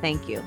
[0.00, 0.42] Thank you.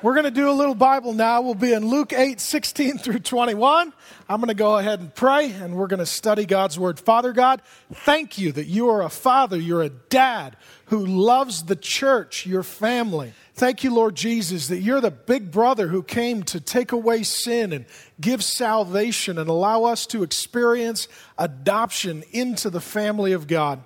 [0.00, 1.42] We're going to do a little Bible now.
[1.42, 3.92] We'll be in Luke 8, 16 through 21.
[4.28, 7.00] I'm going to go ahead and pray, and we're going to study God's Word.
[7.00, 10.56] Father God, thank you that you are a father, you're a dad
[10.86, 13.32] who loves the church, your family.
[13.54, 17.72] Thank you, Lord Jesus, that you're the big brother who came to take away sin
[17.72, 17.84] and
[18.20, 23.82] give salvation and allow us to experience adoption into the family of God.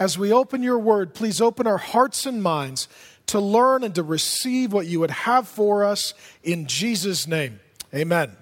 [0.00, 2.88] As we open your word, please open our hearts and minds
[3.26, 7.60] to learn and to receive what you would have for us in Jesus' name.
[7.94, 8.34] Amen.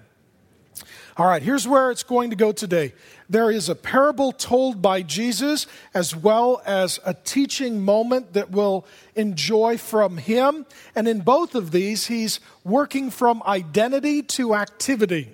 [1.17, 2.93] All right, here's where it's going to go today.
[3.29, 8.85] There is a parable told by Jesus as well as a teaching moment that we'll
[9.15, 10.65] enjoy from him.
[10.95, 15.29] And in both of these, he's working from identity to activity.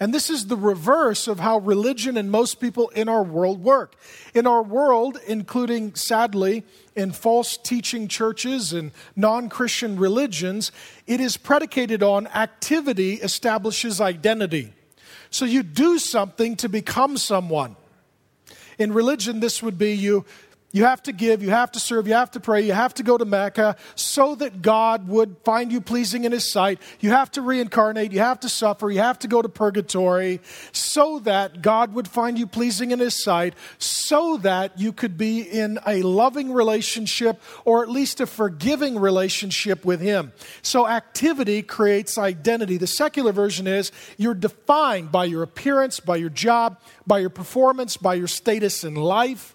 [0.00, 3.94] And this is the reverse of how religion and most people in our world work.
[4.34, 6.64] In our world, including sadly
[6.96, 10.72] in false teaching churches and non Christian religions,
[11.06, 14.72] it is predicated on activity establishes identity.
[15.30, 17.76] So you do something to become someone.
[18.78, 20.24] In religion, this would be you
[20.72, 23.02] you have to give, you have to serve, you have to pray, you have to
[23.02, 26.80] go to Mecca so that God would find you pleasing in His sight.
[27.00, 30.40] You have to reincarnate, you have to suffer, you have to go to purgatory
[30.72, 35.42] so that God would find you pleasing in His sight, so that you could be
[35.42, 40.32] in a loving relationship or at least a forgiving relationship with Him.
[40.62, 42.78] So activity creates identity.
[42.78, 47.96] The secular version is you're defined by your appearance, by your job, by your performance,
[47.96, 49.54] by your status in life.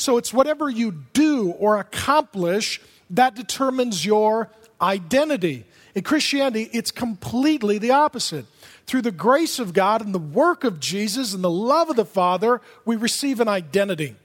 [0.00, 2.80] So it's whatever you do or accomplish
[3.10, 4.50] that determines your
[4.80, 5.66] identity.
[5.94, 8.46] In Christianity, it's completely the opposite.
[8.86, 12.06] Through the grace of God and the work of Jesus and the love of the
[12.06, 14.16] Father, we receive an identity.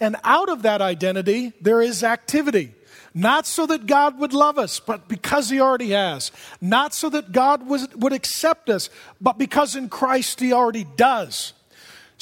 [0.00, 2.74] And out of that identity, there is activity.
[3.14, 6.32] Not so that God would love us, but because He already has.
[6.60, 11.52] Not so that God was, would accept us, but because in Christ He already does.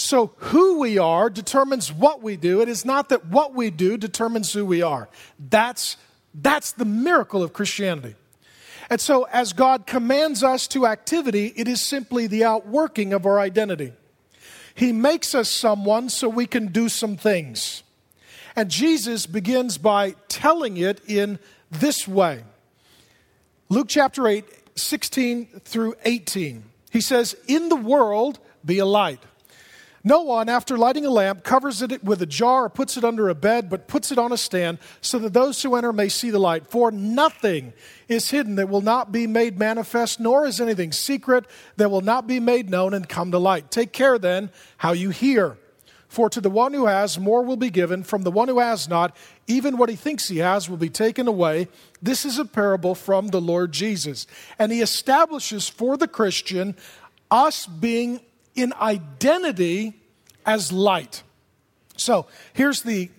[0.00, 2.62] So, who we are determines what we do.
[2.62, 5.10] It is not that what we do determines who we are.
[5.38, 5.98] That's,
[6.32, 8.14] that's the miracle of Christianity.
[8.88, 13.38] And so, as God commands us to activity, it is simply the outworking of our
[13.38, 13.92] identity.
[14.74, 17.82] He makes us someone so we can do some things.
[18.56, 21.38] And Jesus begins by telling it in
[21.70, 22.42] this way
[23.68, 24.46] Luke chapter 8,
[24.76, 26.64] 16 through 18.
[26.90, 29.20] He says, In the world, be a light
[30.02, 33.28] no one, after lighting a lamp, covers it with a jar or puts it under
[33.28, 36.30] a bed, but puts it on a stand so that those who enter may see
[36.30, 36.66] the light.
[36.66, 37.74] For nothing
[38.08, 41.44] is hidden that will not be made manifest, nor is anything secret
[41.76, 43.70] that will not be made known and come to light.
[43.70, 45.58] Take care then how you hear.
[46.08, 48.02] For to the one who has, more will be given.
[48.02, 49.14] From the one who has not,
[49.46, 51.68] even what he thinks he has will be taken away.
[52.02, 54.26] This is a parable from the Lord Jesus.
[54.58, 56.74] And he establishes for the Christian
[57.30, 58.20] us being
[58.54, 59.94] in identity
[60.44, 61.22] as light.
[61.96, 63.10] So here's the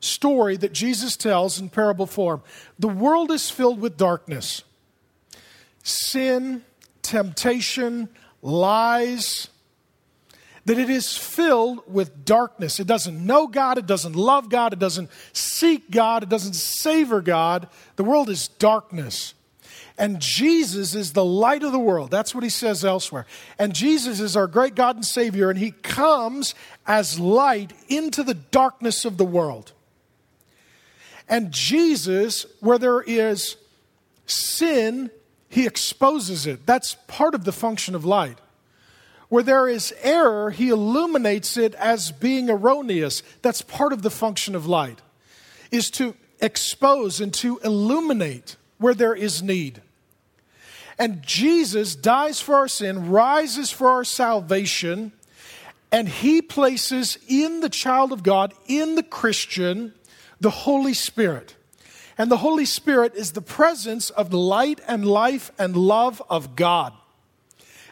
[0.00, 2.42] story that Jesus tells in parable form
[2.78, 4.62] The world is filled with darkness,
[5.82, 6.64] sin,
[7.02, 8.08] temptation,
[8.42, 9.48] lies.
[10.64, 12.78] That it is filled with darkness.
[12.78, 17.22] It doesn't know God, it doesn't love God, it doesn't seek God, it doesn't savor
[17.22, 17.68] God.
[17.96, 19.32] The world is darkness.
[19.98, 22.12] And Jesus is the light of the world.
[22.12, 23.26] That's what he says elsewhere.
[23.58, 26.54] And Jesus is our great God and Savior, and he comes
[26.86, 29.72] as light into the darkness of the world.
[31.28, 33.56] And Jesus, where there is
[34.26, 35.10] sin,
[35.48, 36.64] he exposes it.
[36.64, 38.38] That's part of the function of light.
[39.28, 43.22] Where there is error, he illuminates it as being erroneous.
[43.42, 45.00] That's part of the function of light,
[45.72, 49.82] is to expose and to illuminate where there is need.
[50.98, 55.12] And Jesus dies for our sin, rises for our salvation,
[55.92, 59.94] and he places in the child of God, in the Christian,
[60.40, 61.54] the Holy Spirit.
[62.18, 66.56] And the Holy Spirit is the presence of the light and life and love of
[66.56, 66.92] God.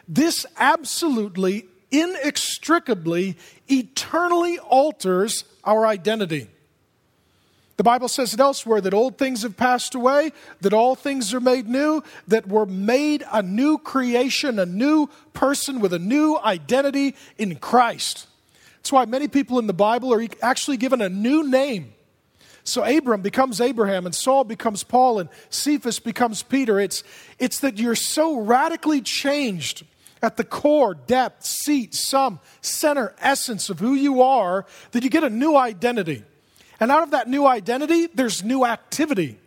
[0.05, 3.37] This absolutely, inextricably,
[3.69, 6.49] eternally alters our identity.
[7.77, 11.39] The Bible says it elsewhere that old things have passed away, that all things are
[11.39, 17.15] made new, that we're made a new creation, a new person with a new identity
[17.37, 18.27] in Christ.
[18.77, 21.93] That's why many people in the Bible are actually given a new name.
[22.63, 26.79] So Abram becomes Abraham, and Saul becomes Paul, and Cephas becomes Peter.
[26.79, 27.03] It's,
[27.37, 29.85] it's that you're so radically changed
[30.21, 35.23] at the core, depth, seat, sum, center, essence of who you are that you get
[35.23, 36.23] a new identity.
[36.79, 39.39] And out of that new identity, there's new activity.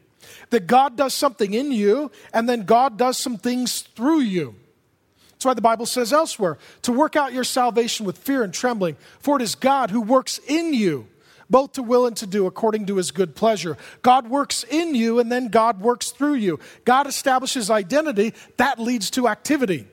[0.51, 4.57] That God does something in you, and then God does some things through you.
[5.31, 8.97] That's why the Bible says elsewhere to work out your salvation with fear and trembling,
[9.21, 11.07] for it is God who works in you,
[11.49, 13.79] both to will and to do according to his good pleasure.
[14.03, 16.59] God works in you, and then God works through you.
[16.85, 19.87] God establishes identity, that leads to activity.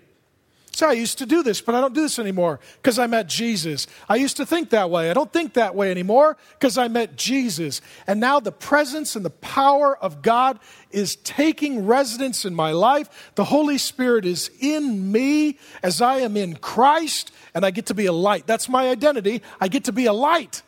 [0.78, 3.26] So I used to do this, but I don't do this anymore because I met
[3.26, 3.88] Jesus.
[4.08, 5.10] I used to think that way.
[5.10, 7.82] I don't think that way anymore because I met Jesus.
[8.06, 10.60] And now the presence and the power of God
[10.92, 13.32] is taking residence in my life.
[13.34, 17.96] The Holy Spirit is in me as I am in Christ, and I get to
[17.96, 18.46] be a light.
[18.46, 19.42] That's my identity.
[19.60, 20.62] I get to be a light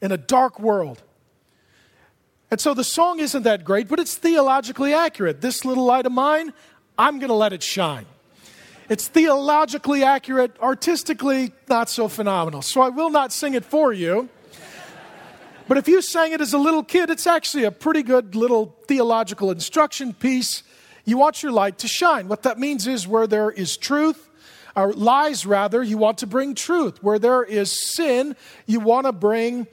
[0.00, 1.02] in a dark world.
[2.48, 5.40] And so the song isn't that great, but it's theologically accurate.
[5.40, 6.52] This little light of mine,
[6.96, 8.06] I'm going to let it shine.
[8.88, 12.62] It's theologically accurate, artistically not so phenomenal.
[12.62, 14.30] So I will not sing it for you.
[15.66, 18.74] But if you sang it as a little kid, it's actually a pretty good little
[18.86, 20.62] theological instruction piece.
[21.04, 22.28] You want your light to shine.
[22.28, 24.30] What that means is where there is truth,
[24.74, 27.02] or lies rather, you want to bring truth.
[27.02, 29.66] Where there is sin, you want to bring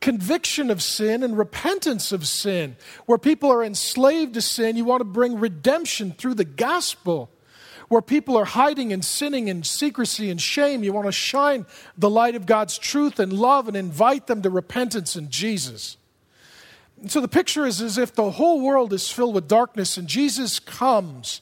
[0.00, 2.76] conviction of sin and repentance of sin.
[3.06, 7.30] Where people are enslaved to sin, you want to bring redemption through the gospel
[7.88, 11.66] where people are hiding and sinning in secrecy and shame, you want to shine
[11.96, 15.96] the light of God's truth and love and invite them to repentance in Jesus.
[17.00, 20.08] And so the picture is as if the whole world is filled with darkness and
[20.08, 21.40] Jesus comes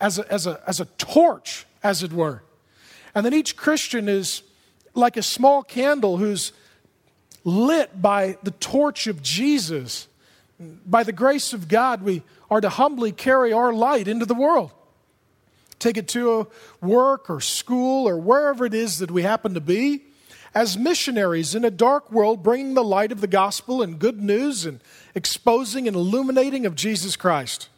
[0.00, 2.42] as a, as a, as a torch, as it were.
[3.14, 4.42] And then each Christian is
[4.94, 6.52] like a small candle who's
[7.44, 10.08] lit by the torch of Jesus.
[10.86, 14.72] By the grace of God, we are to humbly carry our light into the world
[15.84, 16.46] take it to a
[16.84, 20.02] work or school or wherever it is that we happen to be,
[20.54, 24.64] as missionaries in a dark world, bringing the light of the gospel and good news
[24.64, 24.80] and
[25.14, 27.68] exposing and illuminating of Jesus Christ.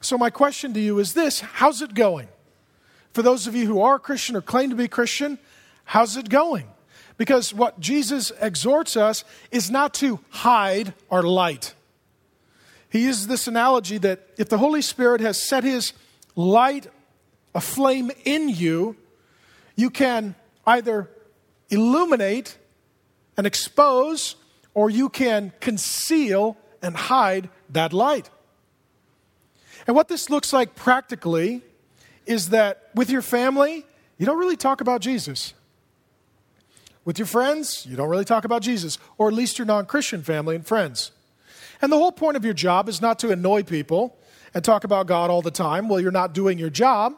[0.00, 2.28] So, my question to you is this How's it going?
[3.12, 5.38] For those of you who are Christian or claim to be Christian,
[5.84, 6.66] how's it going?
[7.16, 11.74] Because what Jesus exhorts us is not to hide our light.
[12.90, 15.92] He uses this analogy that if the Holy Spirit has set his
[16.36, 16.88] light
[17.54, 18.96] a flame in you,
[19.76, 20.34] you can
[20.66, 21.08] either
[21.70, 22.58] illuminate
[23.36, 24.36] and expose,
[24.74, 28.30] or you can conceal and hide that light.
[29.86, 31.62] And what this looks like practically
[32.26, 33.84] is that with your family,
[34.18, 35.54] you don't really talk about Jesus.
[37.04, 40.22] With your friends, you don't really talk about Jesus, or at least your non Christian
[40.22, 41.10] family and friends.
[41.82, 44.16] And the whole point of your job is not to annoy people
[44.54, 45.88] and talk about God all the time.
[45.88, 47.14] Well, you're not doing your job.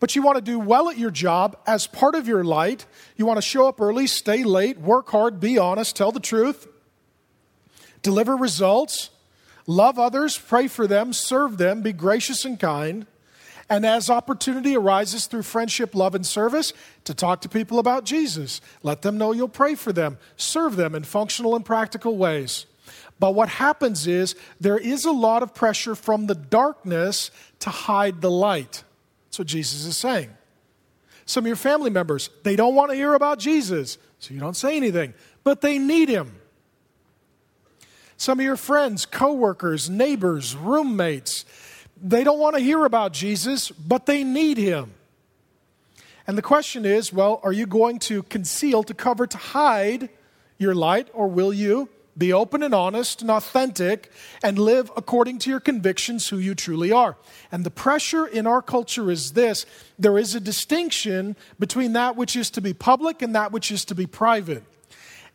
[0.00, 2.86] But you want to do well at your job as part of your light.
[3.16, 6.66] You want to show up early, stay late, work hard, be honest, tell the truth,
[8.00, 9.10] deliver results,
[9.66, 13.06] love others, pray for them, serve them, be gracious and kind.
[13.68, 16.72] And as opportunity arises through friendship, love, and service,
[17.04, 18.62] to talk to people about Jesus.
[18.82, 22.64] Let them know you'll pray for them, serve them in functional and practical ways.
[23.20, 28.22] But what happens is there is a lot of pressure from the darkness to hide
[28.22, 28.82] the light.
[29.26, 30.30] That's what Jesus is saying.
[31.26, 34.56] Some of your family members, they don't want to hear about Jesus, so you don't
[34.56, 36.34] say anything, but they need him.
[38.16, 41.44] Some of your friends, coworkers, neighbors, roommates,
[42.02, 44.94] they don't want to hear about Jesus, but they need him.
[46.26, 50.08] And the question is well, are you going to conceal, to cover, to hide
[50.58, 54.10] your light, or will you be open and honest and authentic
[54.42, 57.16] and live according to your convictions who you truly are.
[57.50, 59.66] And the pressure in our culture is this
[59.98, 63.84] there is a distinction between that which is to be public and that which is
[63.86, 64.64] to be private.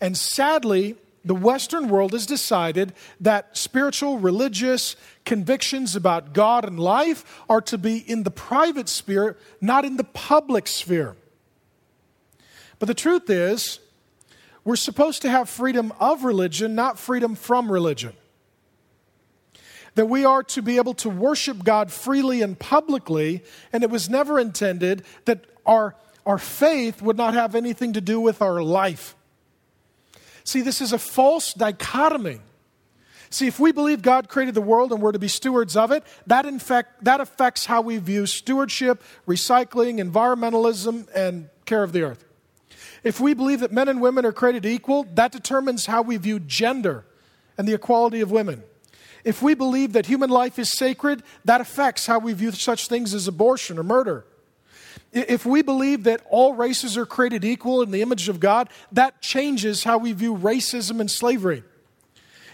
[0.01, 7.43] And sadly, the Western world has decided that spiritual, religious convictions about God and life
[7.49, 11.15] are to be in the private sphere, not in the public sphere.
[12.77, 13.79] But the truth is,
[14.65, 18.13] we're supposed to have freedom of religion, not freedom from religion.
[19.93, 24.09] That we are to be able to worship God freely and publicly, and it was
[24.09, 25.95] never intended that our,
[26.25, 29.15] our faith would not have anything to do with our life.
[30.43, 32.39] See, this is a false dichotomy.
[33.29, 36.03] See, if we believe God created the world and we're to be stewards of it,
[36.25, 42.01] that, in fact, that affects how we view stewardship, recycling, environmentalism, and care of the
[42.01, 42.24] earth.
[43.05, 46.39] If we believe that men and women are created equal, that determines how we view
[46.39, 47.05] gender
[47.55, 48.63] and the equality of women.
[49.23, 53.13] If we believe that human life is sacred, that affects how we view such things
[53.13, 54.25] as abortion or murder.
[55.13, 59.21] If we believe that all races are created equal in the image of God, that
[59.21, 61.63] changes how we view racism and slavery.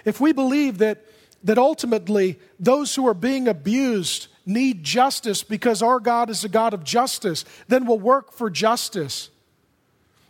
[0.04, 1.06] If we believe that,
[1.46, 6.74] that ultimately those who are being abused need justice because our God is a God
[6.74, 9.30] of justice, then we'll work for justice.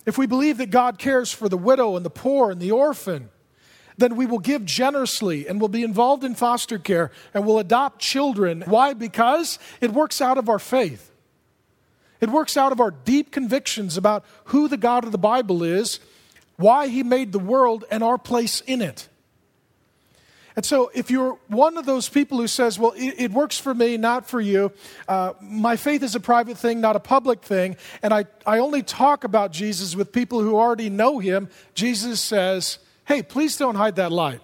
[0.06, 3.30] If we believe that God cares for the widow and the poor and the orphan,
[3.98, 8.00] then we will give generously and will be involved in foster care and will adopt
[8.00, 8.64] children.
[8.66, 8.94] Why?
[8.94, 11.12] Because it works out of our faith.
[12.20, 16.00] It works out of our deep convictions about who the God of the Bible is,
[16.56, 19.08] why He made the world, and our place in it.
[20.56, 23.74] And so, if you're one of those people who says, Well, it, it works for
[23.74, 24.72] me, not for you,
[25.08, 28.84] uh, my faith is a private thing, not a public thing, and I, I only
[28.84, 33.96] talk about Jesus with people who already know him, Jesus says, Hey, please don't hide
[33.96, 34.42] that light.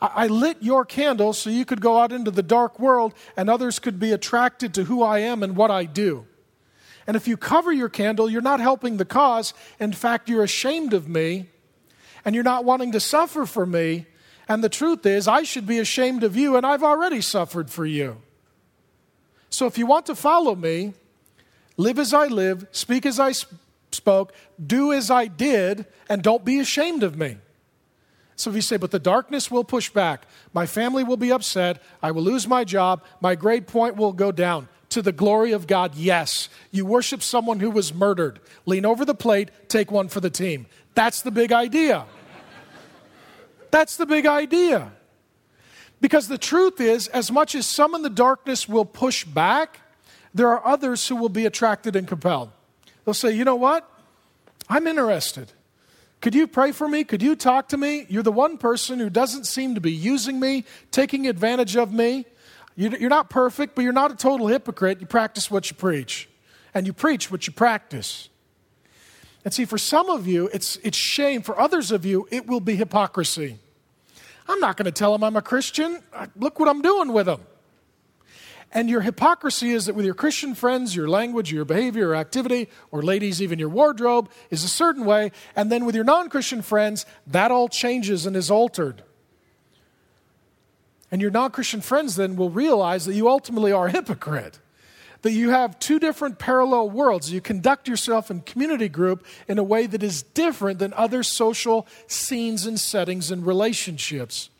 [0.00, 3.50] I, I lit your candle so you could go out into the dark world and
[3.50, 6.26] others could be attracted to who I am and what I do.
[7.06, 9.52] And if you cover your candle, you're not helping the cause.
[9.78, 11.48] In fact, you're ashamed of me
[12.24, 14.06] and you're not wanting to suffer for me
[14.50, 17.86] and the truth is, I should be ashamed of you, and I've already suffered for
[17.86, 18.16] you.
[19.48, 20.94] So if you want to follow me,
[21.76, 23.32] live as I live, speak as I
[23.92, 24.34] spoke,
[24.66, 27.36] do as I did, and don't be ashamed of me.
[28.34, 31.80] So if you say, but the darkness will push back, my family will be upset,
[32.02, 34.66] I will lose my job, my grade point will go down.
[34.88, 36.48] To the glory of God, yes.
[36.72, 38.40] You worship someone who was murdered.
[38.66, 40.66] Lean over the plate, take one for the team.
[40.96, 42.06] That's the big idea.
[43.70, 44.92] That's the big idea.
[46.00, 49.80] Because the truth is, as much as some in the darkness will push back,
[50.32, 52.50] there are others who will be attracted and compelled.
[53.04, 53.86] They'll say, you know what?
[54.68, 55.52] I'm interested.
[56.20, 57.04] Could you pray for me?
[57.04, 58.06] Could you talk to me?
[58.08, 62.26] You're the one person who doesn't seem to be using me, taking advantage of me.
[62.76, 65.00] You're not perfect, but you're not a total hypocrite.
[65.00, 66.28] You practice what you preach,
[66.72, 68.28] and you preach what you practice.
[69.44, 71.42] And see, for some of you, it's, it's shame.
[71.42, 73.58] For others of you, it will be hypocrisy.
[74.48, 76.02] I'm not going to tell them I'm a Christian.
[76.36, 77.40] Look what I'm doing with them.
[78.72, 82.68] And your hypocrisy is that with your Christian friends, your language, your behavior, your activity,
[82.92, 85.32] or ladies, even your wardrobe is a certain way.
[85.56, 89.02] And then with your non Christian friends, that all changes and is altered.
[91.10, 94.60] And your non Christian friends then will realize that you ultimately are a hypocrite
[95.22, 97.32] that you have two different parallel worlds.
[97.32, 101.86] You conduct yourself in community group in a way that is different than other social
[102.06, 104.50] scenes and settings and relationships.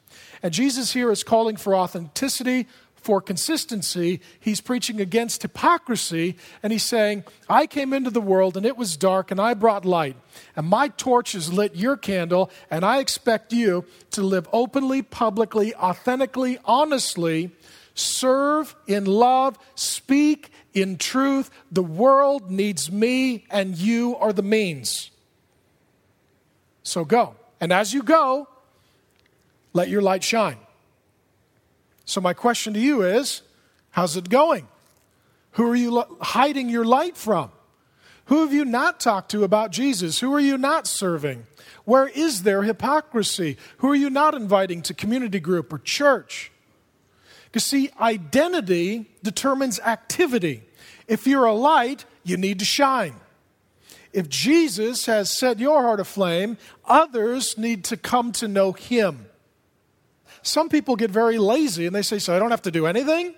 [0.42, 4.20] And Jesus here is calling for authenticity, for consistency.
[4.38, 8.96] He's preaching against hypocrisy, and he's saying, I came into the world and it was
[8.96, 10.16] dark, and I brought light.
[10.54, 15.74] And my torch has lit your candle, and I expect you to live openly, publicly,
[15.74, 17.52] authentically, honestly
[18.00, 21.50] serve in love, speak in truth.
[21.70, 25.10] The world needs me, and you are the means.
[26.82, 27.36] So go.
[27.60, 28.48] And as you go,
[29.72, 30.58] let your light shine.
[32.04, 33.42] So, my question to you is
[33.90, 34.66] how's it going?
[35.52, 37.52] Who are you hiding your light from?
[38.26, 40.20] Who have you not talked to about Jesus?
[40.20, 41.46] Who are you not serving?
[41.84, 43.56] Where is there hypocrisy?
[43.78, 46.52] Who are you not inviting to community group or church?
[47.50, 50.62] Because, see, identity determines activity.
[51.08, 53.14] If you're a light, you need to shine.
[54.12, 59.26] If Jesus has set your heart aflame, others need to come to know him.
[60.42, 63.34] Some people get very lazy and they say, So I don't have to do anything?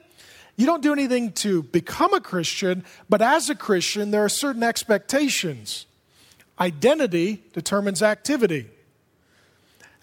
[0.56, 4.62] You don't do anything to become a Christian, but as a Christian, there are certain
[4.62, 5.86] expectations.
[6.60, 8.68] Identity determines activity.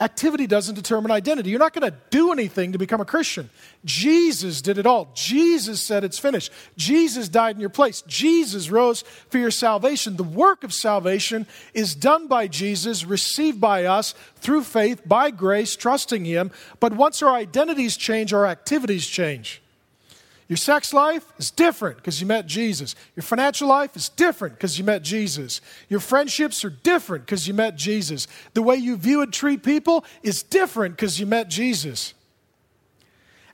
[0.01, 1.49] Activity doesn't determine identity.
[1.49, 3.49] You're not going to do anything to become a Christian.
[3.83, 5.09] Jesus did it all.
[5.13, 6.53] Jesus said it's finished.
[6.77, 8.01] Jesus died in your place.
[8.07, 10.15] Jesus rose for your salvation.
[10.15, 15.75] The work of salvation is done by Jesus, received by us through faith, by grace,
[15.75, 16.51] trusting Him.
[16.79, 19.61] But once our identities change, our activities change.
[20.49, 22.95] Your sex life is different because you met Jesus.
[23.15, 25.61] Your financial life is different because you met Jesus.
[25.89, 28.27] Your friendships are different because you met Jesus.
[28.55, 32.15] The way you view and treat people is different because you met Jesus.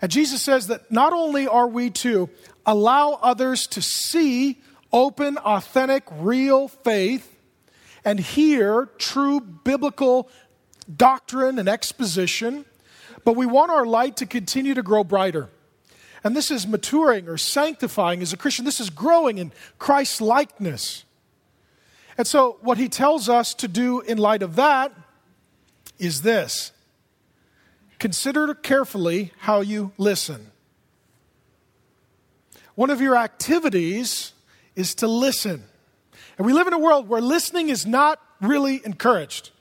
[0.01, 2.29] And Jesus says that not only are we to
[2.65, 4.61] allow others to see
[4.93, 7.37] open, authentic, real faith,
[8.05, 10.29] and hear true biblical
[10.95, 12.63] doctrine and exposition,
[13.25, 15.49] but we want our light to continue to grow brighter.
[16.25, 18.65] And this is maturing or sanctifying as a Christian.
[18.65, 21.05] This is growing in Christ's likeness.
[22.17, 24.91] And so, what he tells us to do in light of that
[25.99, 26.71] is this
[27.99, 30.49] consider carefully how you listen.
[32.73, 34.33] One of your activities
[34.75, 35.63] is to listen.
[36.39, 39.51] And we live in a world where listening is not really encouraged.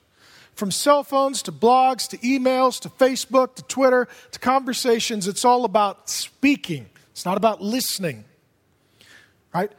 [0.55, 5.65] From cell phones to blogs to emails to Facebook to Twitter to conversations, it's all
[5.65, 6.89] about speaking.
[7.11, 8.23] It's not about listening.
[9.53, 9.71] Right?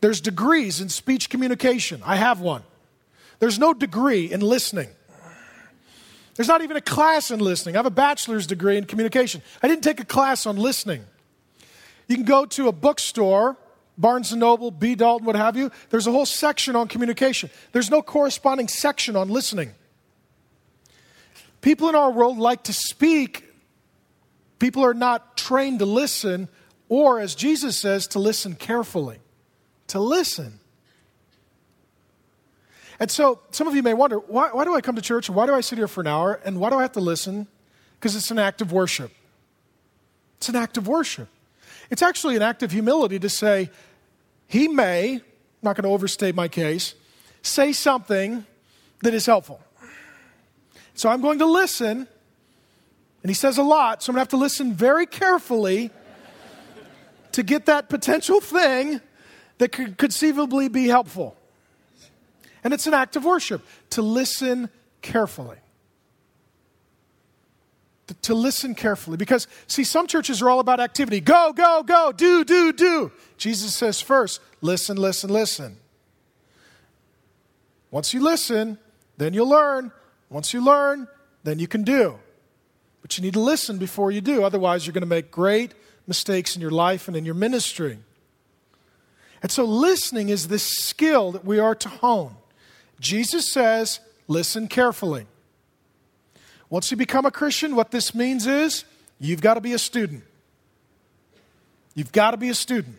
[0.00, 2.02] There's degrees in speech communication.
[2.04, 2.62] I have one.
[3.38, 4.88] There's no degree in listening.
[6.36, 7.76] There's not even a class in listening.
[7.76, 9.40] I have a bachelor's degree in communication.
[9.62, 11.04] I didn't take a class on listening.
[12.08, 13.56] You can go to a bookstore,
[13.96, 14.94] Barnes and Noble, B.
[14.94, 15.70] Dalton, what have you.
[15.90, 17.50] There's a whole section on communication.
[17.72, 19.74] There's no corresponding section on listening.
[21.64, 23.42] People in our world like to speak.
[24.58, 26.46] People are not trained to listen,
[26.90, 29.18] or as Jesus says, to listen carefully.
[29.86, 30.60] To listen.
[33.00, 35.30] And so some of you may wonder why, why do I come to church?
[35.30, 36.38] Why do I sit here for an hour?
[36.44, 37.46] And why do I have to listen?
[37.98, 39.10] Because it's an act of worship.
[40.36, 41.30] It's an act of worship.
[41.90, 43.70] It's actually an act of humility to say,
[44.48, 45.22] He may, I'm
[45.62, 46.94] not going to overstate my case,
[47.40, 48.44] say something
[49.00, 49.63] that is helpful.
[50.94, 52.06] So I'm going to listen,
[53.22, 55.90] and He says a lot, so I'm going to have to listen very carefully
[57.32, 59.00] to get that potential thing
[59.58, 61.36] that could conceivably be helpful.
[62.62, 64.70] And it's an act of worship to listen
[65.02, 65.58] carefully.
[68.06, 69.16] To, to listen carefully.
[69.16, 73.12] Because, see, some churches are all about activity go, go, go, do, do, do.
[73.36, 75.76] Jesus says first, listen, listen, listen.
[77.90, 78.78] Once you listen,
[79.16, 79.92] then you'll learn.
[80.34, 81.06] Once you learn,
[81.44, 82.18] then you can do.
[83.02, 84.42] But you need to listen before you do.
[84.42, 85.74] Otherwise, you're going to make great
[86.08, 88.00] mistakes in your life and in your ministry.
[89.44, 92.34] And so, listening is this skill that we are to hone.
[92.98, 95.28] Jesus says, listen carefully.
[96.68, 98.84] Once you become a Christian, what this means is
[99.20, 100.24] you've got to be a student.
[101.94, 102.96] You've got to be a student.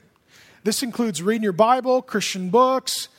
[0.63, 3.09] This includes reading your Bible, Christian books,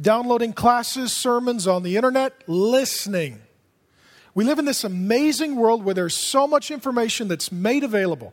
[0.00, 3.42] downloading classes, sermons on the internet, listening.
[4.34, 8.32] We live in this amazing world where there's so much information that's made available.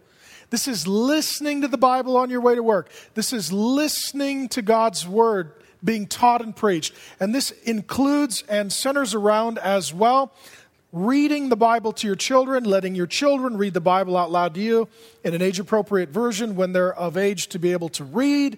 [0.49, 2.89] This is listening to the Bible on your way to work.
[3.15, 5.51] This is listening to God's Word
[5.83, 6.93] being taught and preached.
[7.19, 10.31] And this includes and centers around as well
[10.93, 14.61] reading the Bible to your children, letting your children read the Bible out loud to
[14.61, 14.87] you
[15.23, 18.57] in an age appropriate version when they're of age to be able to read.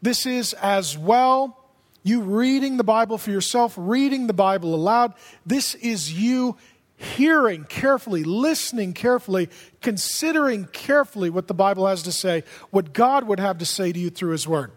[0.00, 1.58] This is as well
[2.04, 5.14] you reading the Bible for yourself, reading the Bible aloud.
[5.46, 6.56] This is you
[7.04, 9.48] hearing carefully, listening carefully,
[9.80, 13.98] considering carefully what the Bible has to say, what God would have to say to
[13.98, 14.72] you through His Word.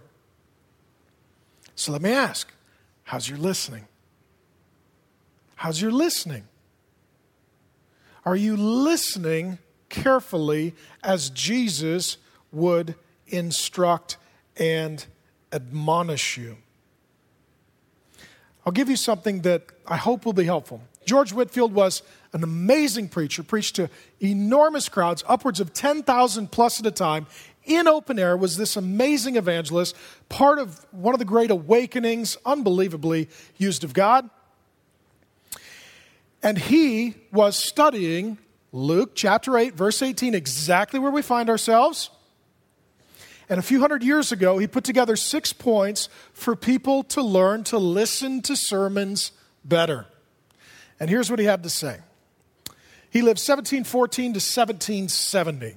[1.75, 2.51] So let me ask
[3.03, 3.85] how's your listening?
[5.55, 6.43] How's your listening?
[8.25, 9.59] Are you listening
[9.89, 12.17] carefully as Jesus
[12.51, 12.95] would
[13.27, 14.17] instruct
[14.57, 15.05] and
[15.51, 16.57] admonish you?
[18.65, 20.81] I'll give you something that I hope will be helpful.
[21.05, 23.89] George Whitefield was an amazing preacher, preached to
[24.21, 27.27] enormous crowds, upwards of 10,000 plus at a time,
[27.65, 29.95] in open air was this amazing evangelist,
[30.29, 34.29] part of one of the great awakenings, unbelievably used of God.
[36.41, 38.37] And he was studying
[38.71, 42.09] Luke chapter 8, verse 18, exactly where we find ourselves.
[43.49, 47.63] And a few hundred years ago, he put together six points for people to learn
[47.65, 49.31] to listen to sermons
[49.63, 50.05] better.
[50.99, 51.99] And here's what he had to say
[53.17, 55.75] He lived 1714 to 1770.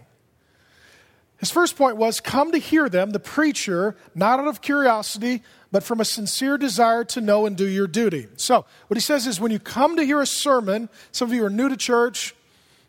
[1.38, 5.82] His first point was come to hear them, the preacher, not out of curiosity, but
[5.82, 8.28] from a sincere desire to know and do your duty.
[8.36, 11.42] So, what he says is when you come to hear a sermon, some of you
[11.42, 12.34] are new to church,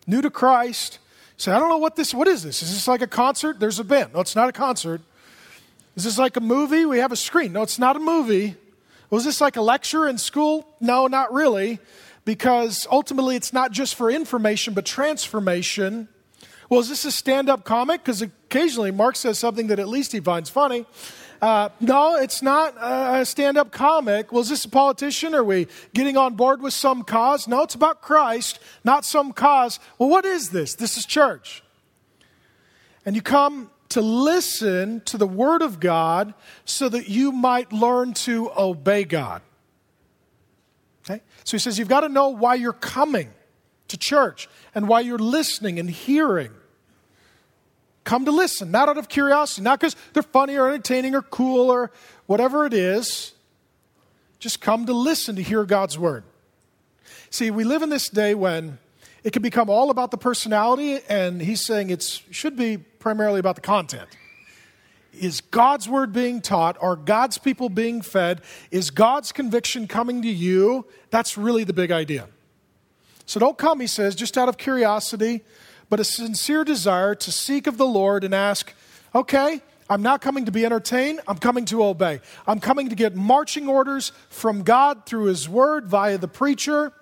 [0.06, 1.00] new to Christ,
[1.38, 2.62] say, I don't know what this, what is this?
[2.62, 3.58] Is this like a concert?
[3.58, 4.16] There's a band.
[4.16, 5.00] No, it's not a concert.
[5.96, 6.84] Is this like a movie?
[6.84, 7.54] We have a screen.
[7.54, 8.58] No, it's not a movie.
[9.10, 10.68] Was this like a lecture in school?
[10.82, 11.80] No, not really,
[12.26, 16.08] because ultimately it's not just for information, but transformation.
[16.70, 18.04] Well, is this a stand up comic?
[18.04, 20.86] Because occasionally Mark says something that at least he finds funny.
[21.42, 24.32] Uh, no, it's not a stand up comic.
[24.32, 25.34] Well, is this a politician?
[25.34, 27.48] Are we getting on board with some cause?
[27.48, 29.80] No, it's about Christ, not some cause.
[29.98, 30.76] Well, what is this?
[30.76, 31.64] This is church.
[33.08, 38.14] And you come to listen to the Word of God so that you might learn
[38.14, 39.42] to obey God.
[41.44, 43.32] So he says you've got to know why you're coming
[43.88, 46.52] to church and why you're listening and hearing.
[48.04, 51.70] Come to listen, not out of curiosity, not because they're funny or entertaining or cool
[51.70, 51.92] or
[52.26, 53.34] whatever it is.
[54.40, 56.24] Just come to listen to hear God's word.
[57.30, 58.80] See, we live in this day when
[59.24, 62.02] it can become all about the personality, and he's saying it
[62.32, 64.10] should be primarily about the content.
[65.14, 66.78] Is God's word being taught?
[66.82, 68.42] Are God's people being fed?
[68.72, 70.86] Is God's conviction coming to you?
[71.10, 72.28] That's really the big idea.
[73.26, 75.44] So don't come, he says, just out of curiosity,
[75.90, 78.74] but a sincere desire to seek of the Lord and ask,
[79.14, 82.22] okay, I'm not coming to be entertained, I'm coming to obey.
[82.48, 86.94] I'm coming to get marching orders from God through his word via the preacher.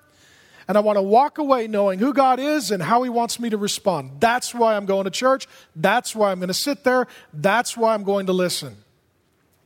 [0.70, 3.50] And I want to walk away knowing who God is and how He wants me
[3.50, 4.12] to respond.
[4.20, 5.48] That's why I'm going to church.
[5.76, 7.08] That's why I'm going to sit there.
[7.34, 8.78] That's why I'm going to listen.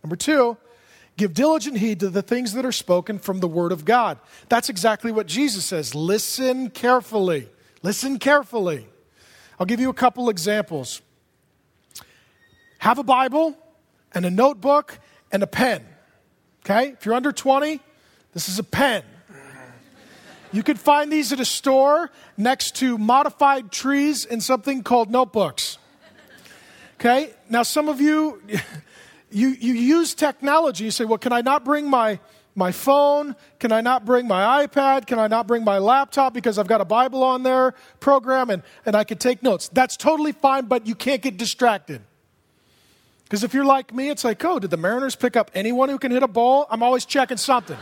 [0.02, 0.56] Number two,
[1.18, 4.18] give diligent heed to the things that are spoken from the Word of God.
[4.48, 5.94] That's exactly what Jesus says.
[5.94, 7.50] Listen carefully.
[7.82, 8.88] Listen carefully.
[9.60, 11.02] I'll give you a couple examples.
[12.78, 13.58] Have a Bible
[14.14, 15.00] and a notebook
[15.34, 15.86] and a pen.
[16.64, 16.92] Okay?
[16.92, 17.82] If you're under 20,
[18.34, 19.04] this is a pen.
[20.54, 25.80] You could find these at a store next to modified trees and something called notebooks.
[27.00, 27.34] Okay?
[27.50, 28.40] Now, some of you,
[29.32, 30.86] you, you use technology.
[30.86, 32.20] You say, well, can I not bring my,
[32.54, 33.36] my phone?
[33.58, 35.08] Can I not bring my iPad?
[35.08, 38.62] Can I not bring my laptop because I've got a Bible on there program and,
[38.86, 39.70] and I could take notes?
[39.70, 42.02] That's totally fine, but you can't get distracted.
[43.24, 45.98] Because if you're like me, it's like, oh, did the Mariners pick up anyone who
[45.98, 46.68] can hit a ball?
[46.70, 47.78] I'm always checking something.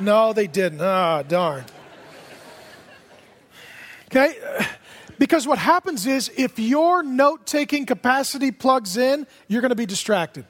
[0.00, 0.80] No, they didn't.
[0.80, 1.64] Ah, oh, darn.
[4.06, 4.36] Okay?
[5.18, 9.86] Because what happens is if your note taking capacity plugs in, you're going to be
[9.86, 10.44] distracted.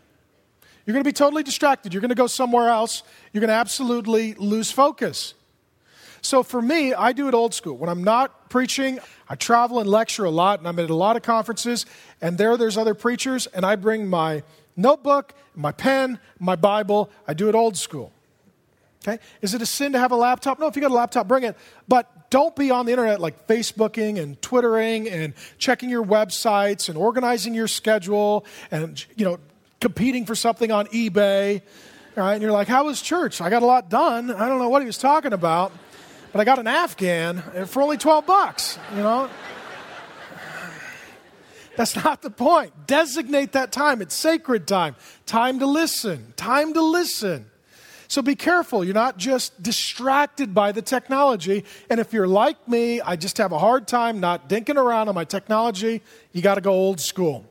[0.85, 1.93] You're going to be totally distracted.
[1.93, 3.03] You're going to go somewhere else.
[3.33, 5.35] You're going to absolutely lose focus.
[6.21, 7.77] So for me, I do it old school.
[7.77, 11.17] When I'm not preaching, I travel and lecture a lot, and I'm at a lot
[11.17, 11.85] of conferences,
[12.23, 14.43] and there there's other preachers, and I bring my
[14.75, 17.11] notebook, my pen, my Bible.
[17.29, 18.14] I do it old school.
[19.07, 19.23] Okay?
[19.43, 20.59] Is it a sin to have a laptop?
[20.59, 21.57] No, if you got a laptop, bring it.
[21.87, 26.97] But don't be on the internet like Facebooking and Twittering and checking your websites and
[26.97, 29.39] organizing your schedule and you know
[29.81, 31.61] competing for something on eBay.
[32.17, 32.33] Right?
[32.35, 33.41] And you're like, how was church?
[33.41, 34.31] I got a lot done.
[34.31, 35.73] I don't know what he was talking about,
[36.33, 39.29] but I got an Afghan for only 12 bucks, you know?
[41.77, 42.87] That's not the point.
[42.87, 44.01] Designate that time.
[44.01, 44.95] It's sacred time.
[45.27, 46.33] Time to listen.
[46.37, 47.47] Time to listen.
[48.15, 48.85] So be careful.
[48.85, 51.65] You're not just distracted by the technology.
[51.91, 55.17] And if you're like me, I just have a hard time not dinking around on
[55.17, 56.01] my technology.
[56.31, 57.45] You got to go old school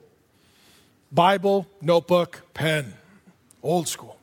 [1.12, 2.94] Bible, notebook, pen.
[3.62, 4.18] Old school.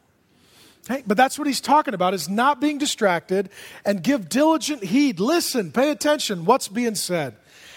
[1.06, 3.50] But that's what he's talking about is not being distracted
[3.84, 5.20] and give diligent heed.
[5.20, 6.46] Listen, pay attention.
[6.46, 7.36] What's being said?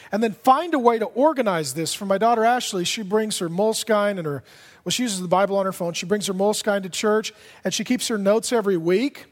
[0.09, 1.93] And then find a way to organize this.
[1.93, 4.41] For my daughter Ashley, she brings her Moleskine and her
[4.83, 5.93] well, she uses the Bible on her phone.
[5.93, 9.25] She brings her Moleskine to church, and she keeps her notes every week.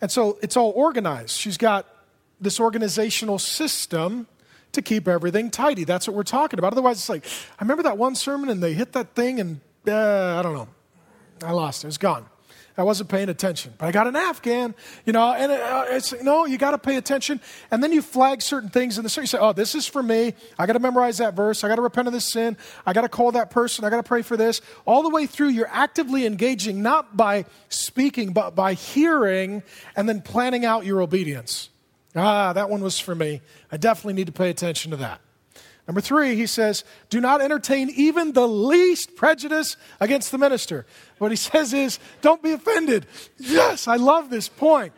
[0.00, 1.30] And so it's all organized.
[1.30, 1.86] She's got
[2.40, 4.26] this organizational system
[4.72, 5.84] to keep everything tidy.
[5.84, 6.72] That's what we're talking about.
[6.72, 7.24] Otherwise, it's like,
[7.58, 10.68] I remember that one sermon and they hit that thing and uh, I don't know.
[11.42, 11.88] I lost it.
[11.88, 12.26] It's gone.
[12.78, 14.72] I wasn't paying attention, but I got an Afghan,
[15.04, 17.40] you know, and uh, it's, no, you got to pay attention.
[17.72, 19.24] And then you flag certain things in the sermon.
[19.24, 20.34] You say, oh, this is for me.
[20.56, 21.64] I got to memorize that verse.
[21.64, 22.56] I got to repent of this sin.
[22.86, 23.84] I got to call that person.
[23.84, 24.60] I got to pray for this.
[24.86, 29.64] All the way through, you're actively engaging, not by speaking, but by hearing
[29.96, 31.70] and then planning out your obedience.
[32.14, 33.40] Ah, that one was for me.
[33.72, 35.20] I definitely need to pay attention to that.
[35.88, 40.84] Number three, he says, do not entertain even the least prejudice against the minister.
[41.16, 43.06] What he says is, don't be offended.
[43.38, 44.92] Yes, I love this point.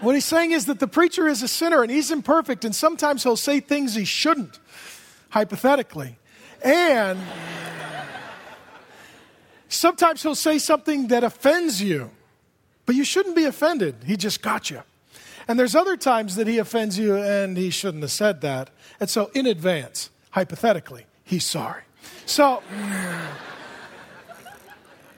[0.00, 3.22] what he's saying is that the preacher is a sinner and he's imperfect, and sometimes
[3.22, 4.60] he'll say things he shouldn't,
[5.30, 6.18] hypothetically.
[6.62, 7.18] And
[9.70, 12.10] sometimes he'll say something that offends you,
[12.84, 13.96] but you shouldn't be offended.
[14.04, 14.82] He just got you.
[15.48, 18.68] And there's other times that he offends you and he shouldn't have said that.
[19.00, 21.82] And so, in advance, hypothetically, he's sorry.
[22.26, 22.62] So,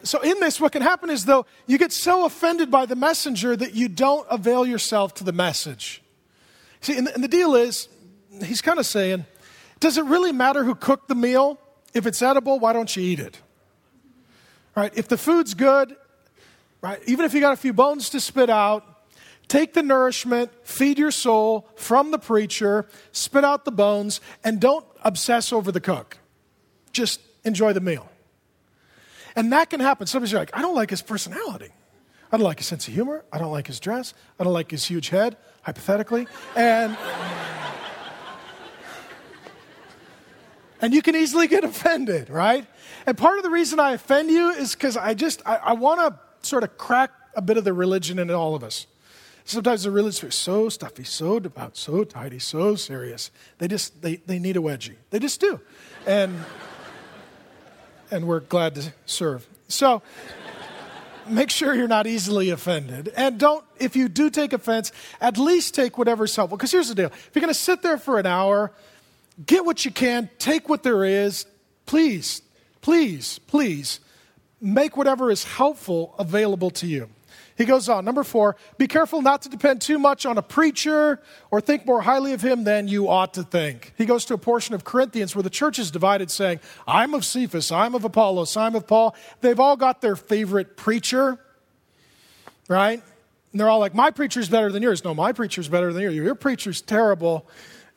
[0.04, 3.56] so in this, what can happen is though you get so offended by the messenger
[3.56, 6.00] that you don't avail yourself to the message.
[6.80, 7.88] See, and the, and the deal is,
[8.44, 9.26] he's kind of saying,
[9.80, 11.58] does it really matter who cooked the meal?
[11.92, 13.40] If it's edible, why don't you eat it?
[14.76, 14.92] Right?
[14.96, 15.96] If the food's good,
[16.80, 17.00] right?
[17.06, 18.89] Even if you got a few bones to spit out,
[19.50, 24.86] Take the nourishment, feed your soul from the preacher, spit out the bones, and don't
[25.02, 26.18] obsess over the cook.
[26.92, 28.08] Just enjoy the meal.
[29.34, 30.06] And that can happen.
[30.06, 31.70] Somebody's like, I don't like his personality.
[32.30, 33.24] I don't like his sense of humor.
[33.32, 34.14] I don't like his dress.
[34.38, 36.28] I don't like his huge head, hypothetically.
[36.54, 36.96] And.
[40.80, 42.64] and you can easily get offended, right?
[43.04, 45.98] And part of the reason I offend you is because I just, I, I want
[45.98, 48.86] to sort of crack a bit of the religion in all of us.
[49.50, 53.32] Sometimes the religion is so stuffy, so devout, so tidy, so serious.
[53.58, 54.94] They just, they, they need a wedgie.
[55.10, 55.60] They just do.
[56.06, 56.44] And,
[58.12, 59.48] and we're glad to serve.
[59.66, 60.02] So,
[61.26, 63.12] make sure you're not easily offended.
[63.16, 66.56] And don't, if you do take offense, at least take whatever's helpful.
[66.56, 68.70] Because here's the deal if you're going to sit there for an hour,
[69.44, 71.44] get what you can, take what there is.
[71.86, 72.42] Please,
[72.82, 73.98] please, please
[74.60, 77.08] make whatever is helpful available to you.
[77.61, 81.20] He goes on, number four, be careful not to depend too much on a preacher
[81.51, 83.92] or think more highly of him than you ought to think.
[83.99, 87.23] He goes to a portion of Corinthians where the church is divided, saying, I'm of
[87.23, 89.14] Cephas, I'm of Apollos, I'm of Paul.
[89.42, 91.38] They've all got their favorite preacher,
[92.66, 93.03] right?
[93.53, 95.05] And they're all like, My preacher's better than yours.
[95.05, 96.14] No, my preacher's better than yours.
[96.14, 97.46] Your preacher's terrible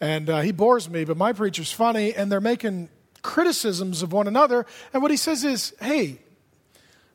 [0.01, 2.13] and uh, he bores me, but my preacher's funny.
[2.13, 2.89] And they're making
[3.21, 4.65] criticisms of one another.
[4.91, 6.19] And what he says is, Hey,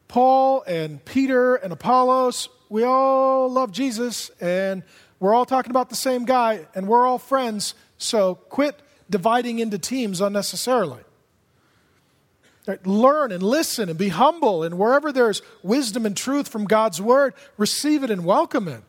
[0.08, 4.82] Paul and Peter and Apollos, we all love Jesus and
[5.20, 7.74] we're all talking about the same guy and we're all friends.
[7.98, 11.00] So quit dividing into teams unnecessarily.
[12.66, 12.86] Right?
[12.86, 14.62] Learn and listen and be humble.
[14.62, 18.82] And wherever there's wisdom and truth from God's word, receive it and welcome it.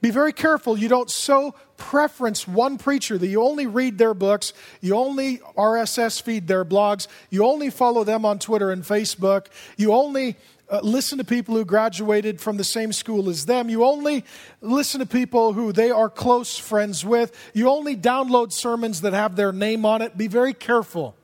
[0.00, 4.52] Be very careful you don't so preference one preacher that you only read their books,
[4.80, 9.92] you only RSS feed their blogs, you only follow them on Twitter and Facebook, you
[9.92, 10.36] only
[10.70, 14.24] uh, listen to people who graduated from the same school as them, you only
[14.60, 19.34] listen to people who they are close friends with, you only download sermons that have
[19.34, 20.16] their name on it.
[20.16, 21.16] Be very careful.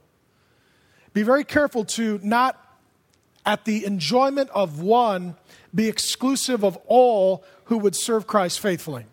[1.12, 2.58] Be very careful to not,
[3.46, 5.36] at the enjoyment of one,
[5.74, 9.06] be exclusive of all who would serve Christ faithfully.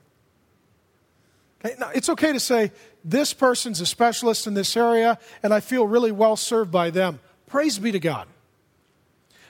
[1.64, 1.76] Okay?
[1.80, 2.72] Now, it's okay to say,
[3.04, 7.20] this person's a specialist in this area, and I feel really well served by them.
[7.48, 8.28] Praise be to God.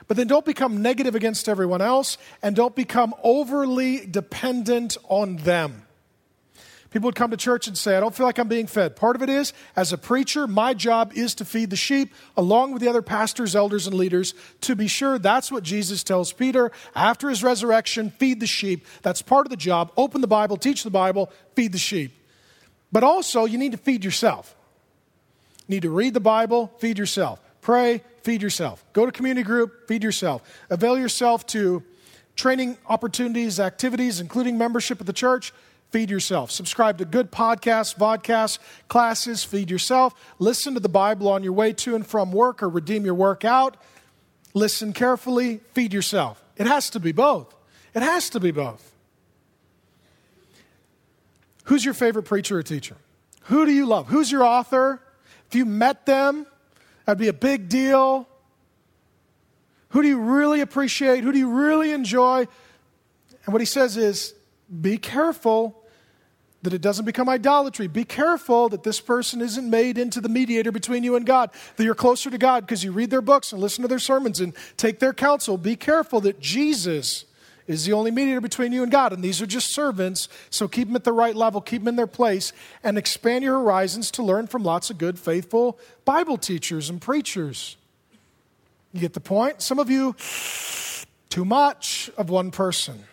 [0.07, 5.85] But then don't become negative against everyone else, and don't become overly dependent on them.
[6.91, 8.97] People would come to church and say, I don't feel like I'm being fed.
[8.97, 12.73] Part of it is, as a preacher, my job is to feed the sheep along
[12.73, 14.34] with the other pastors, elders, and leaders.
[14.62, 18.86] To be sure, that's what Jesus tells Peter after his resurrection feed the sheep.
[19.04, 19.93] That's part of the job.
[19.95, 22.12] Open the Bible, teach the Bible, feed the sheep.
[22.91, 24.54] But also, you need to feed yourself.
[25.67, 27.39] You need to read the Bible, feed yourself.
[27.62, 28.84] Pray, feed yourself.
[28.91, 30.41] Go to community group, feed yourself.
[30.69, 31.84] Avail yourself to
[32.36, 35.54] training opportunities, activities, including membership at the church
[35.91, 36.49] feed yourself.
[36.51, 40.13] Subscribe to good podcasts, vodcasts, classes, feed yourself.
[40.39, 43.45] Listen to the Bible on your way to and from work or redeem your work
[43.45, 43.77] out.
[44.54, 46.43] Listen carefully, feed yourself.
[46.58, 47.54] It has to be both.
[47.93, 48.88] It has to be both.
[51.65, 52.95] Who's your favorite preacher or teacher?
[53.43, 54.08] Who do you love?
[54.08, 55.01] Who's your author?
[55.47, 56.45] If you met them,
[57.06, 58.27] that'd be a big deal.
[59.89, 61.23] Who do you really appreciate?
[61.23, 62.47] Who do you really enjoy?
[63.45, 64.34] And what he says is
[64.82, 65.80] be careful
[66.63, 67.88] that it doesn't become idolatry.
[67.88, 71.84] Be careful that this person isn't made into the mediator between you and God, that
[71.84, 74.54] you're closer to God because you read their books and listen to their sermons and
[74.78, 75.58] take their counsel.
[75.58, 77.26] Be careful that Jesus
[77.67, 80.88] is the only mediator between you and God, and these are just servants, so keep
[80.88, 84.24] them at the right level, keep them in their place, and expand your horizons to
[84.24, 87.78] learn from lots of good, faithful Bible teachers and preachers.
[88.93, 89.62] You get the point?
[89.62, 90.15] Some of you,
[91.30, 93.06] too much of one person.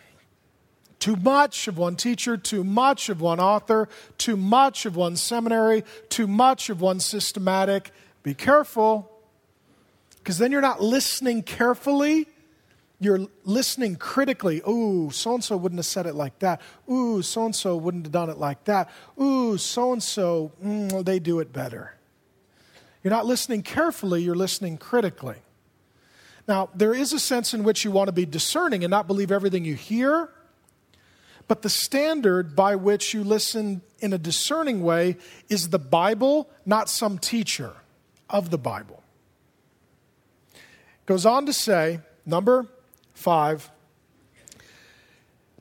[0.99, 5.85] Too much of one teacher, too much of one author, too much of one seminary,
[6.09, 7.93] too much of one systematic.
[8.23, 9.11] Be careful,
[10.19, 12.27] because then you're not listening carefully.
[13.01, 14.61] You're listening critically.
[14.69, 16.61] Ooh, so and so wouldn't have said it like that.
[16.91, 18.91] Ooh, so and so wouldn't have done it like that.
[19.21, 21.95] Ooh, so and so, they do it better.
[23.05, 25.37] You're not listening carefully, you're listening critically.
[26.49, 29.31] Now, there is a sense in which you want to be discerning and not believe
[29.31, 30.31] everything you hear
[31.49, 35.17] but the standard by which you listen in a discerning way
[35.49, 37.73] is the Bible, not some teacher
[38.29, 39.03] of the Bible.
[41.07, 42.67] Goes on to say, number
[43.15, 43.71] five,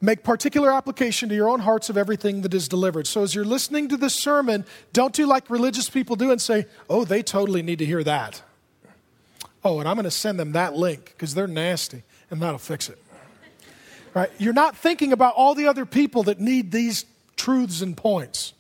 [0.02, 3.08] make particular application to your own hearts of everything that is delivered.
[3.08, 6.66] So as you're listening to this sermon, don't do like religious people do and say,
[6.90, 8.42] oh, they totally need to hear that.
[9.64, 12.90] Oh, and I'm going to send them that link because they're nasty, and that'll fix
[12.90, 13.02] it.
[14.18, 14.32] Right?
[14.40, 18.54] You're not thinking about all the other people that need these truths and points.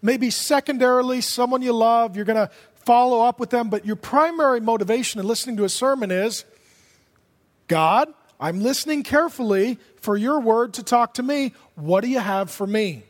[0.00, 2.48] Maybe secondarily, someone you love, you're going to
[2.84, 6.44] follow up with them, but your primary motivation in listening to a sermon is
[7.66, 11.54] God, I'm listening carefully for your word to talk to me.
[11.74, 13.02] What do you have for me?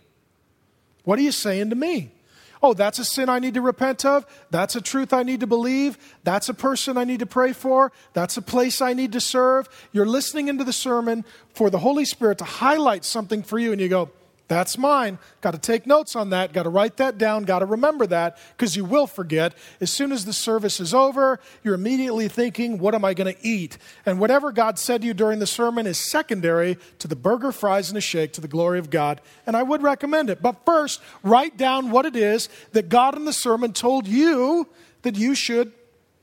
[1.04, 2.12] What are you saying to me?
[2.62, 4.26] Oh, that's a sin I need to repent of.
[4.50, 5.96] That's a truth I need to believe.
[6.24, 7.90] That's a person I need to pray for.
[8.12, 9.68] That's a place I need to serve.
[9.92, 13.80] You're listening into the sermon for the Holy Spirit to highlight something for you, and
[13.80, 14.10] you go,
[14.50, 15.20] that's mine.
[15.42, 16.52] Got to take notes on that.
[16.52, 17.44] Got to write that down.
[17.44, 19.54] Got to remember that because you will forget.
[19.80, 23.46] As soon as the service is over, you're immediately thinking, What am I going to
[23.46, 23.78] eat?
[24.04, 27.90] And whatever God said to you during the sermon is secondary to the burger, fries,
[27.90, 29.20] and a shake to the glory of God.
[29.46, 30.42] And I would recommend it.
[30.42, 34.66] But first, write down what it is that God in the sermon told you
[35.02, 35.72] that you should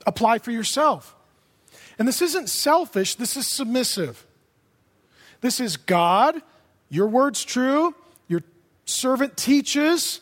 [0.06, 1.16] apply for yourself.
[1.98, 4.26] And this isn't selfish, this is submissive.
[5.40, 6.42] This is God,
[6.90, 7.96] your word's true
[8.88, 10.22] servant teaches.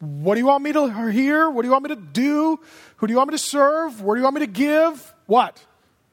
[0.00, 1.48] What do you want me to hear?
[1.48, 2.58] What do you want me to do?
[2.96, 4.02] Who do you want me to serve?
[4.02, 5.14] Where do you want me to give?
[5.26, 5.64] What?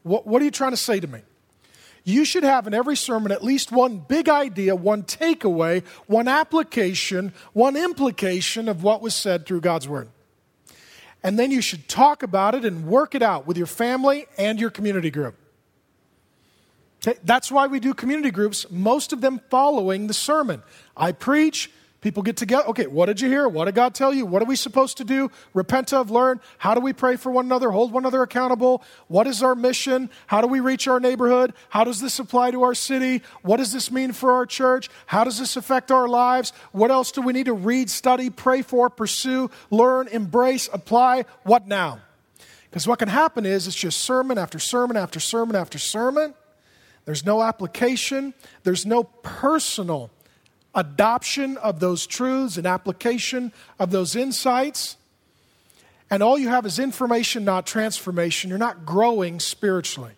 [0.03, 1.21] What, what are you trying to say to me?
[2.03, 7.31] You should have in every sermon at least one big idea, one takeaway, one application,
[7.53, 10.09] one implication of what was said through God's Word.
[11.23, 14.59] And then you should talk about it and work it out with your family and
[14.59, 15.35] your community group.
[17.05, 20.61] Okay, that's why we do community groups, most of them following the sermon.
[20.95, 22.67] I preach, people get together.
[22.67, 23.49] Okay, what did you hear?
[23.49, 24.23] What did God tell you?
[24.23, 25.31] What are we supposed to do?
[25.55, 26.39] Repent of, learn.
[26.59, 27.71] How do we pray for one another?
[27.71, 28.83] Hold one another accountable.
[29.07, 30.11] What is our mission?
[30.27, 31.53] How do we reach our neighborhood?
[31.69, 33.23] How does this apply to our city?
[33.41, 34.87] What does this mean for our church?
[35.07, 36.53] How does this affect our lives?
[36.71, 41.25] What else do we need to read, study, pray for, pursue, learn, embrace, apply?
[41.43, 41.99] What now?
[42.69, 46.35] Because what can happen is it's just sermon after sermon after sermon after sermon
[47.05, 48.33] there's no application,
[48.63, 50.11] there's no personal
[50.73, 54.97] adoption of those truths and application of those insights.
[56.09, 58.49] And all you have is information, not transformation.
[58.49, 60.13] You're not growing spiritually.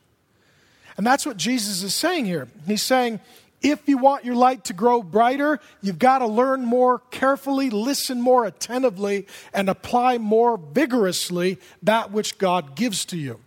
[0.98, 2.48] And that's what Jesus is saying here.
[2.68, 3.20] He's saying,
[3.62, 8.20] if you want your light to grow brighter, you've got to learn more carefully, listen
[8.20, 13.40] more attentively, and apply more vigorously that which God gives to you.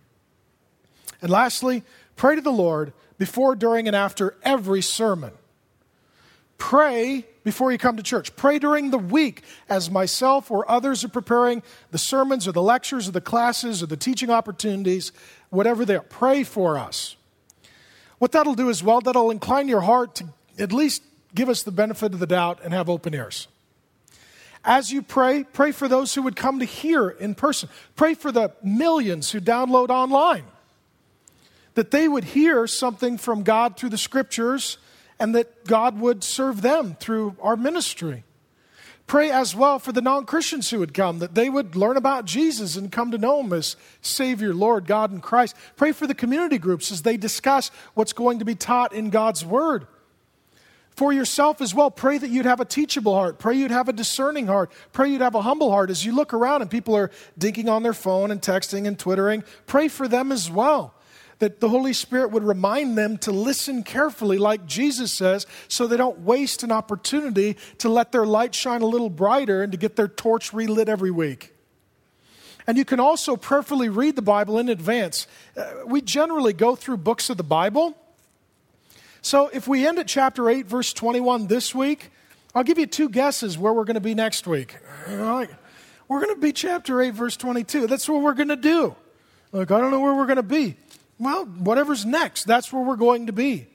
[1.21, 1.83] And lastly,
[2.15, 5.31] pray to the Lord before, during, and after every sermon.
[6.57, 8.35] Pray before you come to church.
[8.35, 13.07] Pray during the week as myself or others are preparing the sermons or the lectures
[13.07, 15.11] or the classes or the teaching opportunities,
[15.49, 16.01] whatever they are.
[16.01, 17.15] Pray for us.
[18.17, 20.25] What that'll do as well, that'll incline your heart to
[20.57, 21.03] at least
[21.35, 23.47] give us the benefit of the doubt and have open ears.
[24.65, 27.69] As you pray, pray for those who would come to hear in person.
[27.95, 30.43] Pray for the millions who download online
[31.77, 34.79] that they would hear something from God through the scriptures
[35.19, 38.23] and that God would serve them through our ministry.
[39.05, 42.25] Pray as well for the non Christians who would come, that they would learn about
[42.25, 45.55] Jesus and come to know Him as Savior, Lord, God, and Christ.
[45.75, 49.45] Pray for the community groups as they discuss what's going to be taught in God's
[49.45, 49.85] Word.
[50.95, 53.37] For yourself as well, pray that you'd have a teachable heart.
[53.37, 54.71] Pray you'd have a discerning heart.
[54.93, 55.91] Pray you'd have a humble heart.
[55.91, 59.43] As you look around and people are dinking on their phone and texting and twittering,
[59.67, 60.95] pray for them as well
[61.39, 65.97] that the Holy Spirit would remind them to listen carefully, like Jesus says, so they
[65.97, 69.95] don't waste an opportunity to let their light shine a little brighter and to get
[69.95, 71.53] their torch relit every week.
[72.65, 75.25] And you can also prayerfully read the Bible in advance.
[75.55, 77.95] Uh, we generally go through books of the Bible.
[79.21, 82.11] So if we end at chapter 8, verse 21 this week,
[82.53, 84.75] I'll give you two guesses where we're going to be next week.
[86.07, 87.87] We're going to be chapter 8, verse 22.
[87.87, 88.95] That's what we're going to do.
[89.51, 90.75] Like, I don't know where we're going to be.
[91.19, 93.67] Well, whatever's next, that's where we're going to be.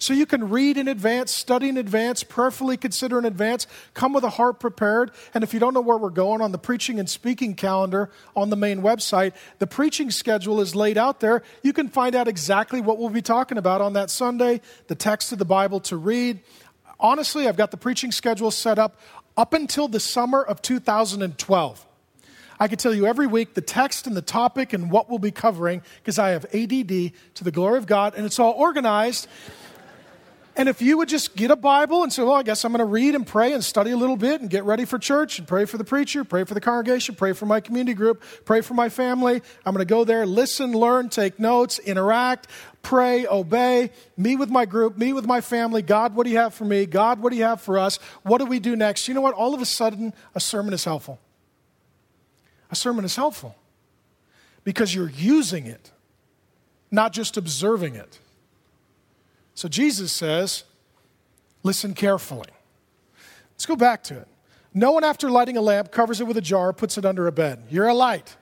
[0.00, 4.24] So you can read in advance, study in advance, prayerfully consider in advance, come with
[4.24, 5.10] a heart prepared.
[5.34, 8.48] And if you don't know where we're going on the preaching and speaking calendar on
[8.48, 11.42] the main website, the preaching schedule is laid out there.
[11.62, 15.32] You can find out exactly what we'll be talking about on that Sunday, the text
[15.32, 16.40] of the Bible to read.
[16.98, 18.98] Honestly, I've got the preaching schedule set up
[19.36, 21.86] up until the summer of 2012.
[22.60, 25.30] I could tell you every week the text and the topic and what we'll be
[25.30, 29.26] covering because I have ADD to the glory of God and it's all organized.
[30.56, 32.80] And if you would just get a Bible and say, well, I guess I'm going
[32.80, 35.48] to read and pray and study a little bit and get ready for church and
[35.48, 38.74] pray for the preacher, pray for the congregation, pray for my community group, pray for
[38.74, 39.40] my family.
[39.64, 42.48] I'm going to go there, listen, learn, take notes, interact,
[42.82, 45.80] pray, obey, meet with my group, meet with my family.
[45.80, 46.84] God, what do you have for me?
[46.84, 47.96] God, what do you have for us?
[48.22, 49.08] What do we do next?
[49.08, 49.34] You know what?
[49.34, 51.18] All of a sudden, a sermon is helpful
[52.70, 53.56] a sermon is helpful
[54.64, 55.90] because you're using it,
[56.90, 58.18] not just observing it.
[59.54, 60.64] So Jesus says,
[61.62, 62.48] listen carefully.
[63.52, 64.28] Let's go back to it.
[64.72, 67.32] No one, after lighting a lamp, covers it with a jar, puts it under a
[67.32, 67.64] bed.
[67.70, 68.36] You're a light,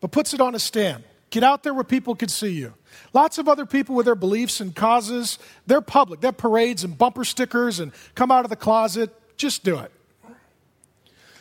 [0.00, 1.04] but puts it on a stand.
[1.30, 2.72] Get out there where people can see you.
[3.12, 6.20] Lots of other people with their beliefs and causes, they're public.
[6.20, 9.14] They're parades and bumper stickers and come out of the closet.
[9.36, 9.92] Just do it.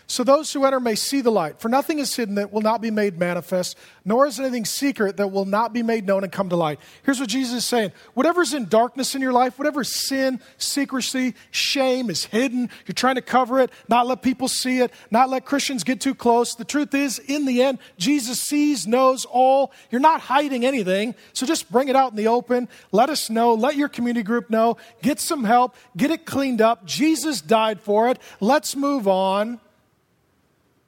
[0.10, 1.60] So those who enter may see the light.
[1.60, 5.28] For nothing is hidden that will not be made manifest, nor is anything secret that
[5.28, 6.80] will not be made known and come to light.
[7.04, 12.10] Here's what Jesus is saying whatever's in darkness in your life, whatever sin, secrecy, shame
[12.10, 15.84] is hidden, you're trying to cover it, not let people see it, not let Christians
[15.84, 16.56] get too close.
[16.56, 19.74] The truth is, in the end, Jesus sees, knows all.
[19.92, 21.16] You're not hiding anything.
[21.34, 22.70] So just bring it out in the open.
[22.94, 23.56] Let us know.
[23.56, 24.78] Let your community group know.
[25.02, 25.76] Get some help.
[25.98, 26.86] Get it cleaned up.
[26.86, 28.20] Jesus died for it.
[28.40, 29.60] Let's move on.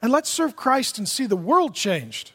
[0.02, 2.32] And let's serve Christ and see the world changed.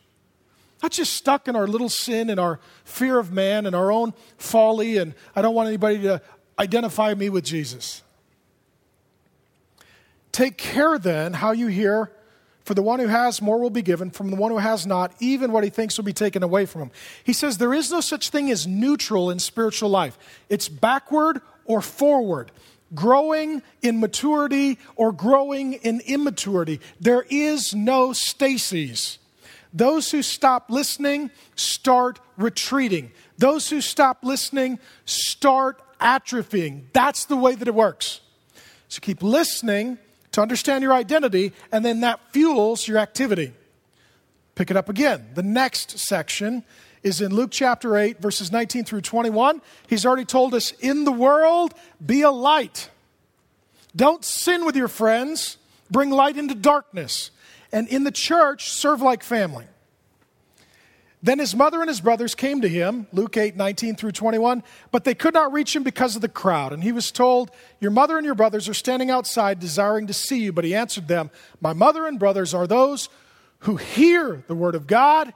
[0.83, 4.13] Not just stuck in our little sin and our fear of man and our own
[4.37, 6.21] folly, and I don't want anybody to
[6.59, 8.03] identify me with Jesus.
[10.31, 12.13] Take care then how you hear,
[12.65, 15.15] for the one who has more will be given, from the one who has not,
[15.21, 16.91] even what he thinks will be taken away from him.
[17.23, 20.19] He says there is no such thing as neutral in spiritual life,
[20.51, 22.51] it's backward or forward
[22.95, 26.81] growing in maturity or growing in immaturity.
[27.01, 29.19] There is no stasis.
[29.73, 33.11] Those who stop listening start retreating.
[33.39, 36.85] Those who stop listening start atrophying.
[36.93, 38.21] That's the way that it works.
[38.89, 39.99] So keep listening
[40.33, 43.53] to understand your identity, and then that fuels your activity.
[44.55, 45.27] Pick it up again.
[45.35, 46.63] The next section
[47.05, 49.61] is in Luke chapter 8, verses 19 through 21.
[49.87, 51.75] He's already told us, In the world,
[52.05, 52.91] be a light.
[53.95, 55.59] Don't sin with your friends,
[55.91, 57.31] bring light into darkness.
[57.71, 59.67] And in the church, serve like family.
[61.23, 65.05] Then his mother and his brothers came to him, Luke 8, 19 through 21, but
[65.05, 66.73] they could not reach him because of the crowd.
[66.73, 67.51] And he was told,
[67.81, 70.53] Your mother and your brothers are standing outside desiring to see you.
[70.53, 71.31] But he answered them,
[71.61, 73.09] My mother and brothers are those
[73.61, 75.33] who hear the word of God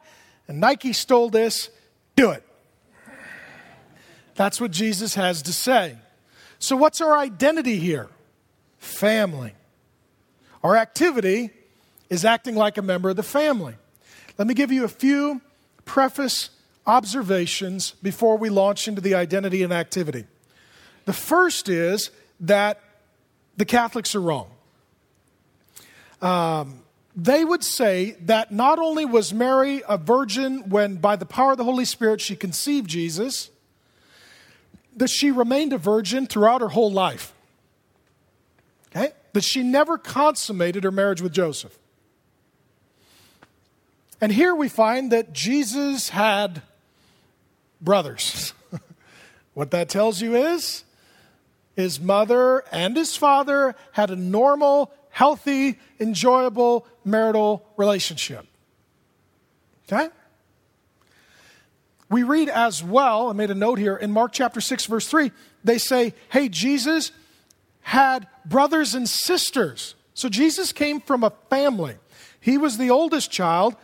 [0.49, 1.69] and Nike stole this,
[2.17, 2.43] do it.
[4.35, 5.99] That's what Jesus has to say.
[6.59, 8.09] So, what's our identity here?
[8.79, 9.55] Family.
[10.63, 11.51] Our activity
[12.09, 13.75] is acting like a member of the family.
[14.39, 15.41] Let me give you a few
[15.85, 16.51] preface
[16.87, 20.25] observations before we launch into the identity and activity.
[21.05, 22.81] The first is that
[23.57, 24.51] the Catholics are wrong.
[26.23, 26.83] Um,
[27.21, 31.59] they would say that not only was Mary a virgin when, by the power of
[31.59, 33.51] the Holy Spirit, she conceived Jesus,
[34.97, 37.35] that she remained a virgin throughout her whole life.
[38.91, 39.11] Okay?
[39.33, 41.77] That she never consummated her marriage with Joseph.
[44.21, 46.63] And here we find that Jesus had
[47.81, 48.55] brothers.
[49.55, 50.85] what that tells you is
[51.75, 58.47] his mother and his father had a normal, healthy, enjoyable marital relationship.
[59.91, 60.09] Okay?
[62.11, 65.31] We read as well, I made a note here, in Mark chapter 6, verse 3,
[65.63, 67.13] they say, Hey, Jesus
[67.83, 69.95] had brothers and sisters.
[70.15, 71.97] So Jesus came from a family.
[72.41, 73.77] He was the oldest child,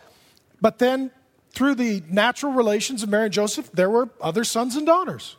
[0.59, 1.11] but then
[1.51, 5.37] through the natural relations of Mary and Joseph, there were other sons and daughters.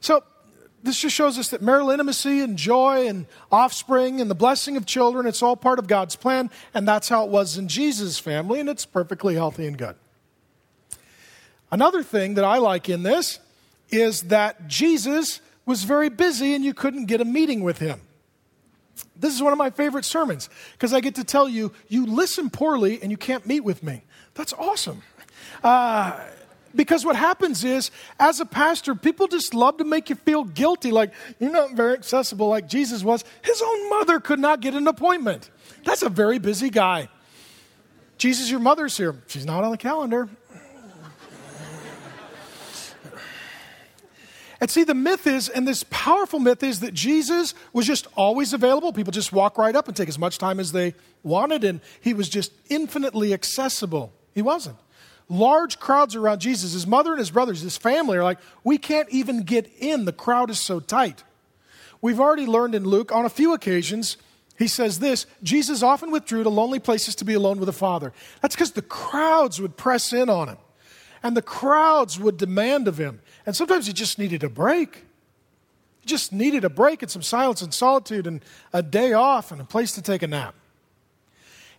[0.00, 0.22] So
[0.82, 4.86] this just shows us that marital intimacy and joy and offspring and the blessing of
[4.86, 8.60] children, it's all part of God's plan, and that's how it was in Jesus' family,
[8.60, 9.96] and it's perfectly healthy and good.
[11.70, 13.38] Another thing that I like in this
[13.90, 18.00] is that Jesus was very busy and you couldn't get a meeting with him.
[19.14, 22.50] This is one of my favorite sermons because I get to tell you, you listen
[22.50, 24.02] poorly and you can't meet with me.
[24.34, 25.02] That's awesome.
[25.62, 26.18] Uh,
[26.74, 30.90] because what happens is, as a pastor, people just love to make you feel guilty,
[30.90, 33.24] like you're not very accessible like Jesus was.
[33.42, 35.50] His own mother could not get an appointment.
[35.84, 37.08] That's a very busy guy.
[38.18, 39.16] Jesus, your mother's here.
[39.26, 40.28] She's not on the calendar.
[44.60, 48.52] And see, the myth is, and this powerful myth is that Jesus was just always
[48.52, 48.92] available.
[48.92, 52.12] People just walk right up and take as much time as they wanted, and he
[52.12, 54.12] was just infinitely accessible.
[54.34, 54.76] He wasn't
[55.30, 56.72] large crowds around Jesus.
[56.72, 60.04] His mother and his brothers, his family are like, we can't even get in.
[60.04, 61.22] The crowd is so tight.
[62.02, 64.16] We've already learned in Luke on a few occasions,
[64.60, 68.12] he says this Jesus often withdrew to lonely places to be alone with the Father.
[68.42, 70.58] That's because the crowds would press in on him,
[71.22, 73.22] and the crowds would demand of him.
[73.46, 75.06] And sometimes he just needed a break.
[76.00, 79.62] He just needed a break and some silence and solitude and a day off and
[79.62, 80.54] a place to take a nap.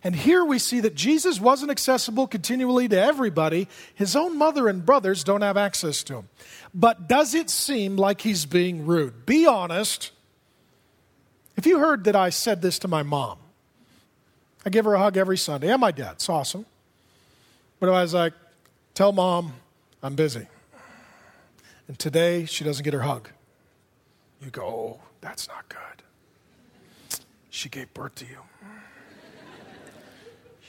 [0.04, 3.68] And here we see that Jesus wasn't accessible continually to everybody.
[3.94, 6.28] His own mother and brothers don't have access to him.
[6.74, 9.26] But does it seem like he's being rude?
[9.26, 10.10] Be honest.
[11.56, 13.38] If you heard that I said this to my mom,
[14.66, 16.66] I give her a hug every Sunday, and my dad, it's awesome.
[17.78, 18.32] But I was like,
[18.94, 19.54] Tell mom
[20.02, 20.46] I'm busy.
[21.88, 23.30] And today she doesn't get her hug.
[24.42, 27.18] You go, oh, that's not good.
[27.50, 28.38] She gave birth to you.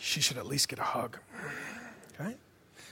[0.04, 1.18] She should at least get a hug.
[2.20, 2.36] Okay?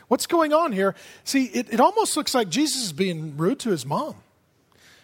[0.08, 0.96] What's going on here?
[1.26, 4.16] See, it, it almost looks like Jesus is being rude to his mom.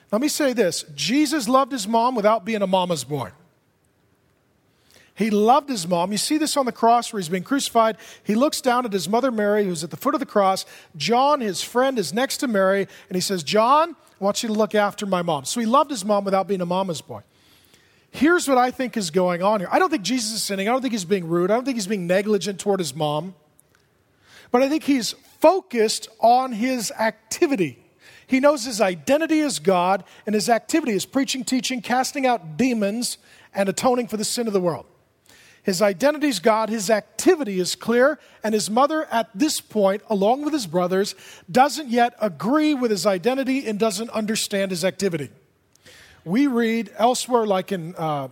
[0.09, 3.31] Let me say this Jesus loved his mom without being a mama's boy.
[5.15, 6.13] He loved his mom.
[6.13, 7.97] You see this on the cross where he's being crucified.
[8.23, 10.65] He looks down at his mother Mary, who's at the foot of the cross.
[10.95, 14.53] John, his friend, is next to Mary, and he says, John, I want you to
[14.53, 15.43] look after my mom.
[15.43, 17.21] So he loved his mom without being a mama's boy.
[18.17, 19.69] Here's what I think is going on here.
[19.71, 20.67] I don't think Jesus is sinning.
[20.67, 21.51] I don't think he's being rude.
[21.51, 23.35] I don't think he's being negligent toward his mom.
[24.49, 27.77] But I think he's focused on his activity.
[28.25, 33.19] He knows his identity is God, and his activity is preaching, teaching, casting out demons,
[33.53, 34.87] and atoning for the sin of the world.
[35.61, 40.43] His identity is God, his activity is clear, and his mother, at this point, along
[40.43, 41.13] with his brothers,
[41.51, 45.29] doesn't yet agree with his identity and doesn't understand his activity.
[46.27, 48.27] We read elsewhere, like in uh,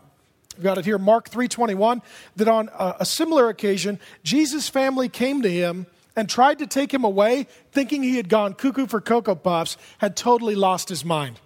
[0.57, 2.01] We've got it here, Mark 3:21,
[2.37, 5.85] that on a, a similar occasion, Jesus' family came to him
[6.15, 10.15] and tried to take him away, thinking he had gone cuckoo for Cocoa Puffs, had
[10.15, 11.39] totally lost his mind.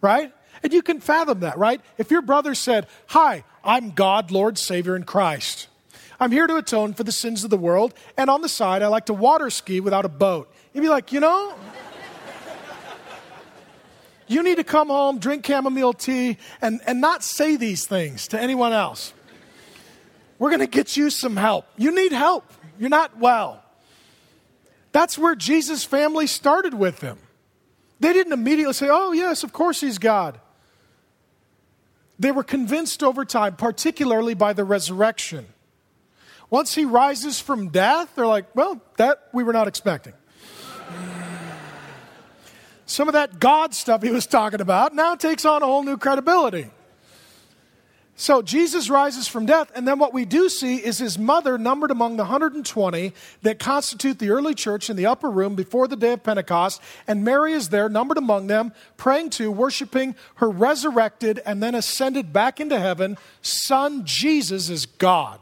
[0.00, 0.32] Right?
[0.62, 1.80] And you can fathom that, right?
[1.98, 5.68] If your brother said, Hi, I'm God, Lord, Savior, and Christ.
[6.20, 8.88] I'm here to atone for the sins of the world, and on the side, I
[8.88, 10.52] like to water ski without a boat.
[10.72, 11.54] You'd be like, You know,
[14.28, 18.40] you need to come home, drink chamomile tea, and, and not say these things to
[18.40, 19.12] anyone else.
[20.38, 21.66] We're going to get you some help.
[21.76, 22.44] You need help.
[22.78, 23.62] You're not well.
[24.92, 27.18] That's where Jesus' family started with him.
[28.00, 30.40] They didn't immediately say, Oh, yes, of course he's God.
[32.18, 35.46] They were convinced over time, particularly by the resurrection.
[36.50, 40.14] Once he rises from death, they're like, well, that we were not expecting.
[42.88, 45.98] Some of that God stuff he was talking about now takes on a whole new
[45.98, 46.70] credibility.
[48.16, 51.90] So Jesus rises from death, and then what we do see is his mother numbered
[51.90, 53.12] among the 120
[53.42, 57.22] that constitute the early church in the upper room before the day of Pentecost, and
[57.22, 62.58] Mary is there, numbered among them, praying to, worshiping her resurrected and then ascended back
[62.58, 65.38] into heaven son Jesus is God.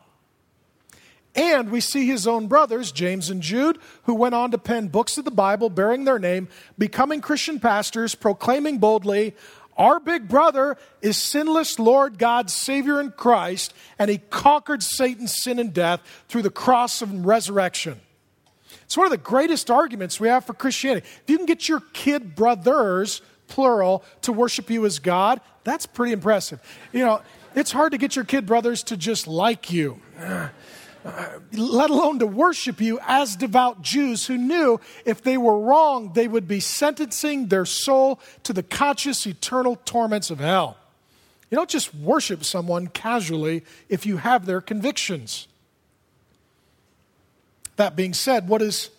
[1.36, 5.18] And we see his own brothers, James and Jude, who went on to pen books
[5.18, 9.34] of the Bible bearing their name, becoming Christian pastors, proclaiming boldly,
[9.76, 15.58] our big brother is sinless Lord God, Savior in Christ, and he conquered Satan's sin
[15.58, 18.00] and death through the cross and resurrection.
[18.84, 21.06] It's one of the greatest arguments we have for Christianity.
[21.22, 26.12] If you can get your kid brothers, plural, to worship you as God, that's pretty
[26.12, 26.60] impressive.
[26.92, 27.22] You know,
[27.54, 30.00] it's hard to get your kid brothers to just like you
[31.52, 36.28] let alone to worship you as devout Jews who knew if they were wrong, they
[36.28, 40.76] would be sentencing their soul to the conscious eternal torments of hell.
[41.50, 45.46] You don't just worship someone casually if you have their convictions.
[47.76, 48.90] That being said, what is,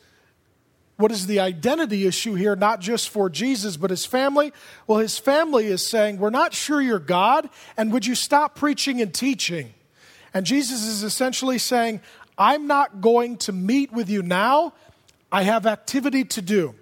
[0.95, 4.53] what is the identity issue here, not just for Jesus, but his family?
[4.85, 9.01] Well, his family is saying, We're not sure you're God, and would you stop preaching
[9.01, 9.73] and teaching?
[10.33, 12.01] And Jesus is essentially saying,
[12.37, 14.73] I'm not going to meet with you now.
[15.31, 16.75] I have activity to do.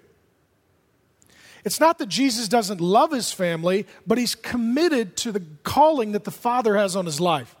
[1.64, 6.22] It's not that Jesus doesn't love his family, but he's committed to the calling that
[6.22, 7.56] the Father has on his life.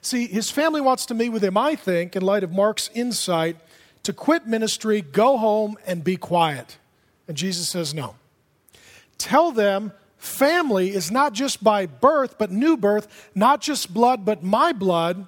[0.00, 3.56] See, his family wants to meet with him, I think, in light of Mark's insight,
[4.02, 6.78] to quit ministry, go home, and be quiet.
[7.28, 8.16] And Jesus says no.
[9.18, 14.42] Tell them family is not just by birth, but new birth, not just blood, but
[14.42, 15.26] my blood.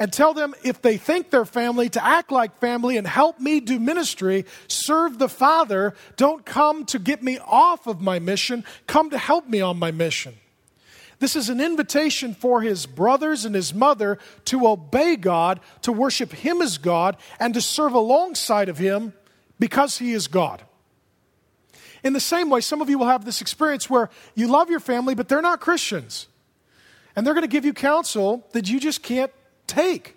[0.00, 3.58] And tell them if they think they're family to act like family and help me
[3.58, 5.94] do ministry, serve the Father.
[6.16, 9.90] Don't come to get me off of my mission, come to help me on my
[9.90, 10.34] mission.
[11.18, 16.32] This is an invitation for his brothers and his mother to obey God, to worship
[16.32, 19.12] him as God, and to serve alongside of him
[19.58, 20.62] because he is God.
[22.04, 24.80] In the same way, some of you will have this experience where you love your
[24.80, 26.28] family, but they're not Christians.
[27.16, 29.32] And they're going to give you counsel that you just can't
[29.66, 30.14] take.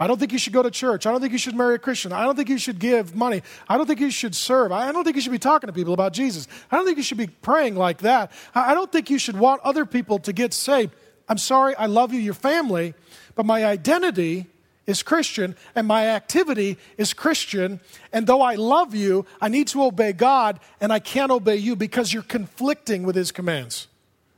[0.00, 1.06] I don't think you should go to church.
[1.06, 2.12] I don't think you should marry a Christian.
[2.12, 3.42] I don't think you should give money.
[3.68, 4.72] I don't think you should serve.
[4.72, 6.48] I don't think you should be talking to people about Jesus.
[6.72, 8.32] I don't think you should be praying like that.
[8.52, 10.92] I don't think you should want other people to get saved.
[11.28, 12.94] I'm sorry, I love you, your family,
[13.36, 14.46] but my identity
[14.86, 17.80] is Christian and my activity is Christian.
[18.12, 21.76] And though I love you, I need to obey God and I can't obey you
[21.76, 23.88] because you're conflicting with His commands.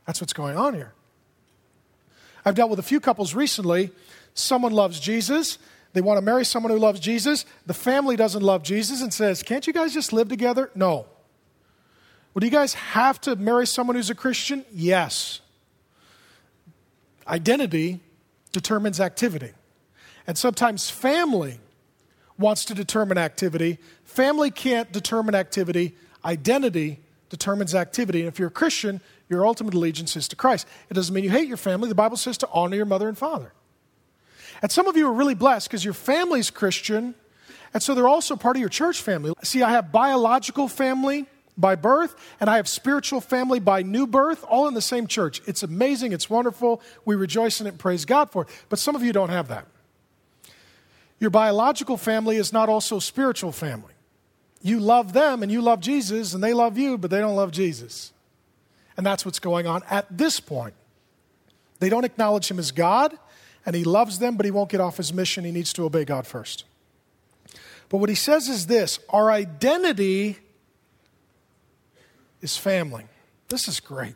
[0.05, 0.93] That's what's going on here.
[2.45, 3.89] I've dealt with a few couples recently.
[4.35, 5.57] Someone loves Jesus,
[5.93, 7.45] They want to marry someone who loves Jesus.
[7.65, 10.69] The family doesn't love Jesus and says, Can't you guys just live together?
[10.75, 11.07] No.
[12.33, 14.65] Well, do you guys have to marry someone who's a Christian?
[14.73, 15.39] Yes.
[17.25, 18.01] Identity
[18.51, 19.51] determines activity.
[20.27, 21.59] And sometimes family
[22.37, 23.77] wants to determine activity.
[24.03, 25.95] Family can't determine activity.
[26.23, 26.99] Identity
[27.29, 28.21] determines activity.
[28.21, 30.67] And if you're a Christian, your ultimate allegiance is to Christ.
[30.89, 31.89] It doesn't mean you hate your family.
[31.89, 33.53] The Bible says to honor your mother and father.
[34.61, 37.15] And some of you are really blessed because your family's Christian,
[37.73, 39.33] and so they're also part of your church family.
[39.43, 41.25] See, I have biological family
[41.57, 45.41] by birth, and I have spiritual family by new birth, all in the same church.
[45.45, 46.81] It's amazing, it's wonderful.
[47.03, 48.49] We rejoice in it and praise God for it.
[48.69, 49.65] But some of you don't have that.
[51.25, 53.95] Your biological family is not also spiritual family.
[54.61, 57.49] You love them and you love Jesus, and they love you, but they don't love
[57.49, 58.13] Jesus.
[58.95, 60.75] And that's what's going on at this point.
[61.79, 63.17] They don't acknowledge him as God,
[63.65, 65.45] and he loves them, but he won't get off his mission.
[65.45, 66.63] He needs to obey God first.
[67.89, 70.37] But what he says is this our identity
[72.39, 73.05] is family.
[73.47, 74.13] This is great.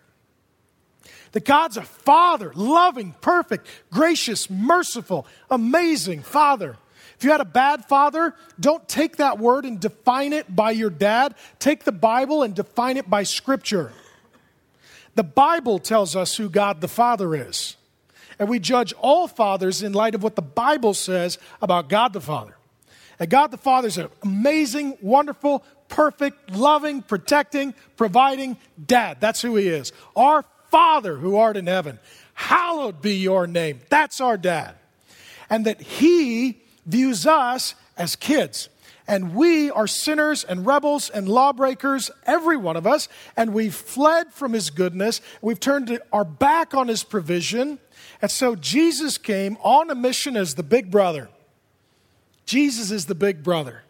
[1.31, 6.77] That God's a father, loving, perfect, gracious, merciful, amazing father.
[7.19, 10.89] If you had a bad father, don't take that word and define it by your
[10.89, 11.35] dad.
[11.59, 13.91] Take the Bible and define it by Scripture.
[15.15, 17.75] The Bible tells us who God the Father is.
[18.39, 22.21] And we judge all fathers in light of what the Bible says about God the
[22.21, 22.55] Father.
[23.19, 28.55] And God the Father is an amazing, wonderful, perfect, loving, protecting, providing
[28.87, 29.17] dad.
[29.19, 29.91] That's who He is.
[30.15, 31.99] Our Father who art in heaven,
[32.33, 33.81] hallowed be your name.
[33.89, 34.75] That's our dad.
[35.49, 38.69] And that He views us as kids.
[39.07, 44.31] And we are sinners and rebels and lawbreakers, every one of us, and we've fled
[44.33, 45.19] from His goodness.
[45.41, 47.79] We've turned our back on His provision.
[48.21, 51.29] And so Jesus came on a mission as the big brother.
[52.45, 53.83] Jesus is the big brother.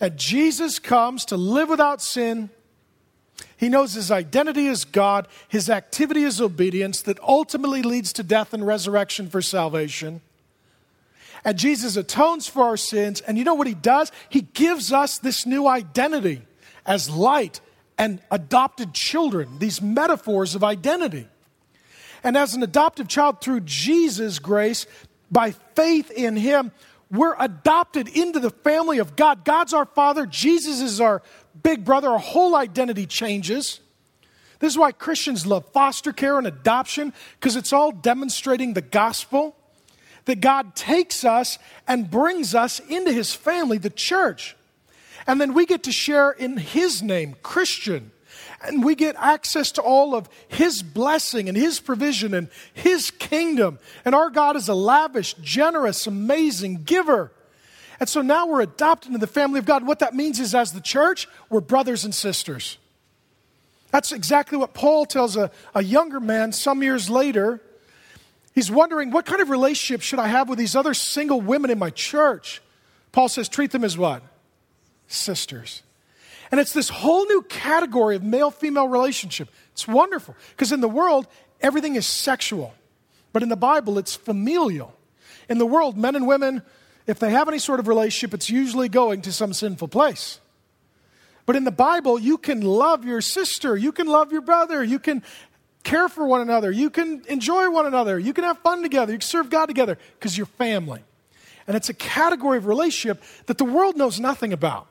[0.00, 2.50] And Jesus comes to live without sin.
[3.56, 8.52] He knows his identity is God, his activity is obedience that ultimately leads to death
[8.52, 10.20] and resurrection for salvation.
[11.46, 13.20] And Jesus atones for our sins.
[13.20, 14.10] And you know what he does?
[14.28, 16.42] He gives us this new identity
[16.84, 17.60] as light
[17.96, 21.28] and adopted children, these metaphors of identity.
[22.24, 24.86] And as an adoptive child through Jesus' grace,
[25.30, 26.72] by faith in him,
[27.12, 29.44] we're adopted into the family of God.
[29.44, 31.22] God's our Father, Jesus is our
[31.62, 32.10] big brother.
[32.10, 33.78] Our whole identity changes.
[34.58, 39.54] This is why Christians love foster care and adoption, because it's all demonstrating the gospel
[40.26, 41.58] that God takes us
[41.88, 44.56] and brings us into his family, the church.
[45.26, 48.12] And then we get to share in his name, Christian.
[48.62, 53.78] And we get access to all of His blessing and His provision and His kingdom.
[54.04, 57.32] And our God is a lavish, generous, amazing giver.
[58.00, 59.86] And so now we're adopted into the family of God.
[59.86, 62.78] What that means is, as the church, we're brothers and sisters.
[63.90, 67.60] That's exactly what Paul tells a, a younger man some years later.
[68.56, 71.78] He's wondering, what kind of relationship should I have with these other single women in
[71.78, 72.62] my church?
[73.12, 74.22] Paul says, treat them as what?
[75.08, 75.82] Sisters.
[76.50, 79.50] And it's this whole new category of male female relationship.
[79.72, 81.26] It's wonderful because in the world,
[81.60, 82.72] everything is sexual.
[83.34, 84.96] But in the Bible, it's familial.
[85.50, 86.62] In the world, men and women,
[87.06, 90.40] if they have any sort of relationship, it's usually going to some sinful place.
[91.44, 94.98] But in the Bible, you can love your sister, you can love your brother, you
[94.98, 95.22] can
[95.86, 99.18] care for one another, you can enjoy one another, you can have fun together, you
[99.18, 101.02] can serve God together because you're family.
[101.66, 104.88] And it's a category of relationship that the world knows nothing about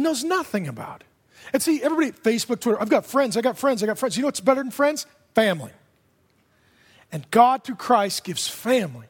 [0.00, 1.04] knows nothing about.
[1.52, 4.16] And see, everybody, Facebook, Twitter, I've got friends, I got friends, I got friends.
[4.16, 5.06] You know what's better than friends?
[5.34, 5.72] Family.
[7.12, 9.06] And God through Christ gives family.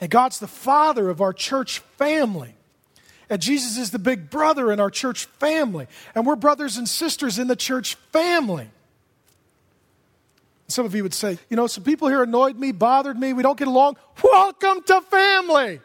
[0.00, 2.54] And God's the father of our church family.
[3.30, 5.86] And Jesus is the big brother in our church family.
[6.14, 8.70] And we're brothers and sisters in the church family.
[10.70, 13.42] Some of you would say, you know, some people here annoyed me, bothered me, we
[13.42, 13.96] don't get along.
[14.22, 15.80] Welcome to family.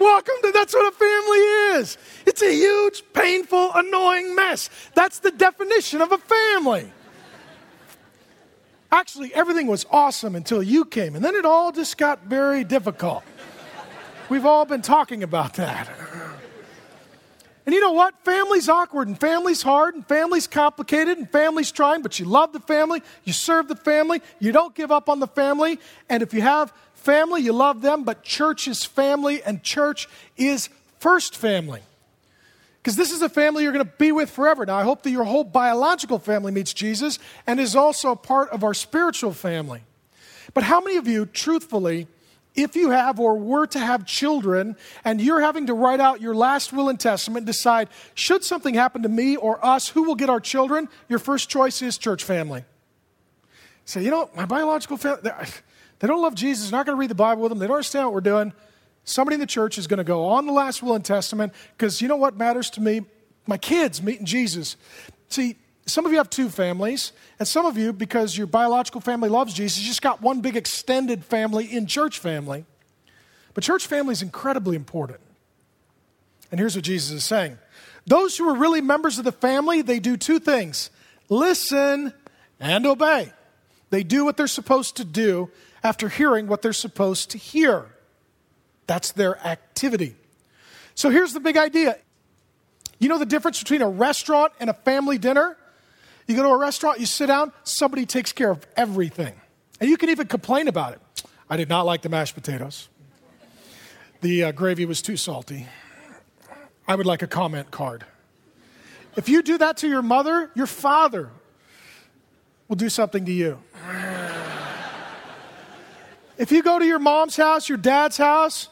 [0.00, 1.38] Welcome to that's what a family
[1.78, 1.96] is.
[2.26, 4.68] It's a huge, painful, annoying mess.
[4.94, 6.92] That's the definition of a family.
[8.90, 13.22] Actually, everything was awesome until you came, and then it all just got very difficult.
[14.28, 15.88] We've all been talking about that.
[17.66, 18.14] And you know what?
[18.24, 22.60] Family's awkward, and family's hard, and family's complicated, and family's trying, but you love the
[22.60, 26.42] family, you serve the family, you don't give up on the family, and if you
[26.42, 30.68] have family, you love them, but church is family, and church is
[31.00, 31.82] first family.
[32.82, 34.64] Because this is a family you're going to be with forever.
[34.64, 38.50] Now, I hope that your whole biological family meets Jesus and is also a part
[38.50, 39.82] of our spiritual family.
[40.54, 42.06] But how many of you, truthfully,
[42.56, 46.34] if you have or were to have children and you're having to write out your
[46.34, 50.30] last will and testament, decide should something happen to me or us, who will get
[50.30, 50.88] our children?
[51.08, 52.64] Your first choice is church family.
[53.84, 55.30] Say, you know, my biological family,
[56.00, 57.76] they don't love Jesus, they're not going to read the Bible with them, they don't
[57.76, 58.52] understand what we're doing.
[59.04, 62.02] Somebody in the church is going to go on the last will and testament because
[62.02, 63.02] you know what matters to me?
[63.46, 64.76] My kids meeting Jesus.
[65.28, 65.56] See,
[65.86, 69.54] some of you have two families, and some of you, because your biological family loves
[69.54, 72.64] Jesus, you just got one big extended family in church family.
[73.54, 75.20] But church family is incredibly important.
[76.50, 77.58] And here's what Jesus is saying
[78.06, 80.90] Those who are really members of the family, they do two things
[81.28, 82.12] listen
[82.60, 83.32] and obey.
[83.90, 85.50] They do what they're supposed to do
[85.84, 87.86] after hearing what they're supposed to hear.
[88.86, 90.16] That's their activity.
[90.94, 91.96] So here's the big idea.
[92.98, 95.56] You know the difference between a restaurant and a family dinner?
[96.26, 99.34] You go to a restaurant, you sit down, somebody takes care of everything.
[99.80, 101.24] And you can even complain about it.
[101.48, 102.88] I did not like the mashed potatoes.
[104.22, 105.66] The uh, gravy was too salty.
[106.88, 108.04] I would like a comment card.
[109.16, 111.30] If you do that to your mother, your father
[112.68, 113.58] will do something to you.
[116.36, 118.68] if you go to your mom's house, your dad's house,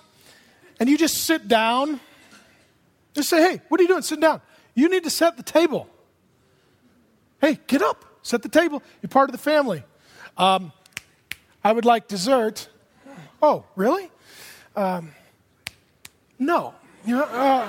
[0.80, 2.00] and you just sit down,
[3.14, 4.40] just say, hey, what are you doing sitting down?
[4.74, 5.88] You need to set the table.
[7.44, 8.82] Hey, get up, set the table.
[9.02, 9.84] You're part of the family.
[10.38, 10.72] Um,
[11.62, 12.70] I would like dessert.
[13.42, 14.10] Oh, really?
[14.74, 15.12] Um,
[16.38, 16.72] no.
[17.04, 17.68] You know, uh,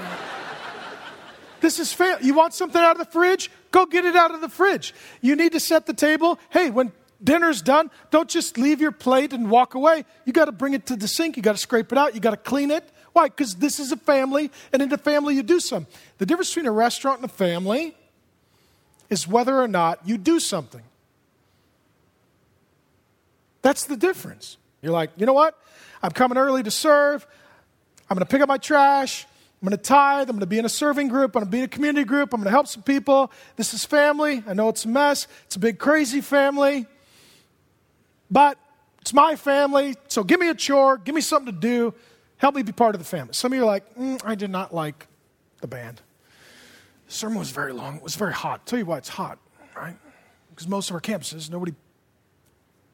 [1.60, 2.18] this is fair.
[2.22, 3.52] You want something out of the fridge?
[3.72, 4.94] Go get it out of the fridge.
[5.20, 6.40] You need to set the table.
[6.52, 10.06] Hey, when dinner's done, don't just leave your plate and walk away.
[10.24, 11.36] You got to bring it to the sink.
[11.36, 12.16] You got to scrape it out.
[12.16, 12.90] You got to clean it.
[13.12, 13.26] Why?
[13.26, 15.86] Because this is a family, and in a family, you do some.
[16.18, 17.94] The difference between a restaurant and a family
[19.10, 20.84] is whether or not you do something.
[23.62, 24.58] That's the difference.
[24.82, 25.60] You're like, you know what?
[26.04, 27.26] I'm coming early to serve.
[28.10, 29.26] I'm going to pick up my trash.
[29.62, 30.30] I'm going to tithe.
[30.30, 31.36] I'm going to be in a serving group.
[31.36, 32.34] I'm going to be in a community group.
[32.34, 33.32] I'm going to help some people.
[33.56, 34.44] This is family.
[34.46, 35.28] I know it's a mess.
[35.46, 36.86] It's a big, crazy family.
[38.30, 38.60] But
[39.02, 39.96] it's my family.
[40.08, 40.98] So give me a chore.
[40.98, 41.94] Give me something to do.
[42.38, 43.34] Help me be part of the family.
[43.34, 45.08] Some of you are like, mm, I did not like
[45.62, 46.02] the band.
[47.16, 47.98] Sermon was very long.
[47.98, 48.60] It was very hot.
[48.60, 49.40] I'll tell you why it's hot,
[49.76, 49.98] right?
[50.50, 51.74] Because most of our campuses, nobody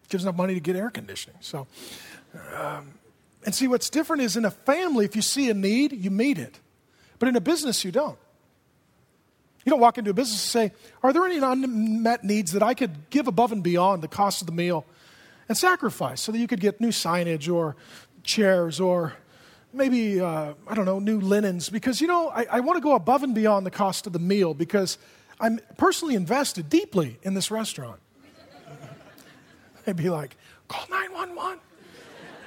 [0.09, 1.37] gives enough money to get air conditioning.
[1.41, 1.67] So,
[2.55, 2.93] um,
[3.45, 6.37] and see, what's different is in a family, if you see a need, you meet
[6.37, 6.59] it.
[7.17, 8.17] But in a business, you don't.
[9.65, 12.73] You don't walk into a business and say, Are there any unmet needs that I
[12.73, 14.85] could give above and beyond the cost of the meal
[15.47, 17.75] and sacrifice so that you could get new signage or
[18.23, 19.13] chairs or
[19.73, 22.95] maybe, uh, I don't know, new linens, because, you know, I, I want to go
[22.95, 24.97] above and beyond the cost of the meal because
[25.39, 27.99] I'm personally invested deeply in this restaurant.
[29.85, 30.35] They'd be like,
[30.67, 31.59] call 911.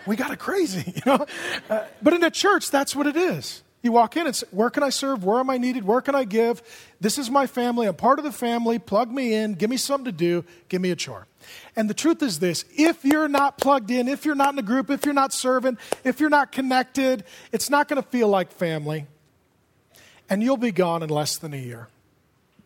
[0.07, 1.27] We got it crazy, you know?
[1.69, 3.63] Uh, but in a church, that's what it is.
[3.83, 5.25] You walk in say, Where can I serve?
[5.25, 5.85] Where am I needed?
[5.85, 6.63] Where can I give?
[7.03, 7.87] This is my family.
[7.87, 8.79] I'm part of the family.
[8.79, 9.53] Plug me in.
[9.53, 10.43] Give me something to do.
[10.71, 11.27] Give me a chore.
[11.77, 14.63] And the truth is this if you're not plugged in, if you're not in a
[14.63, 18.53] group, if you're not serving, if you're not connected, it's not going to feel like
[18.53, 19.07] family.
[20.31, 21.89] And you'll be gone in less than a year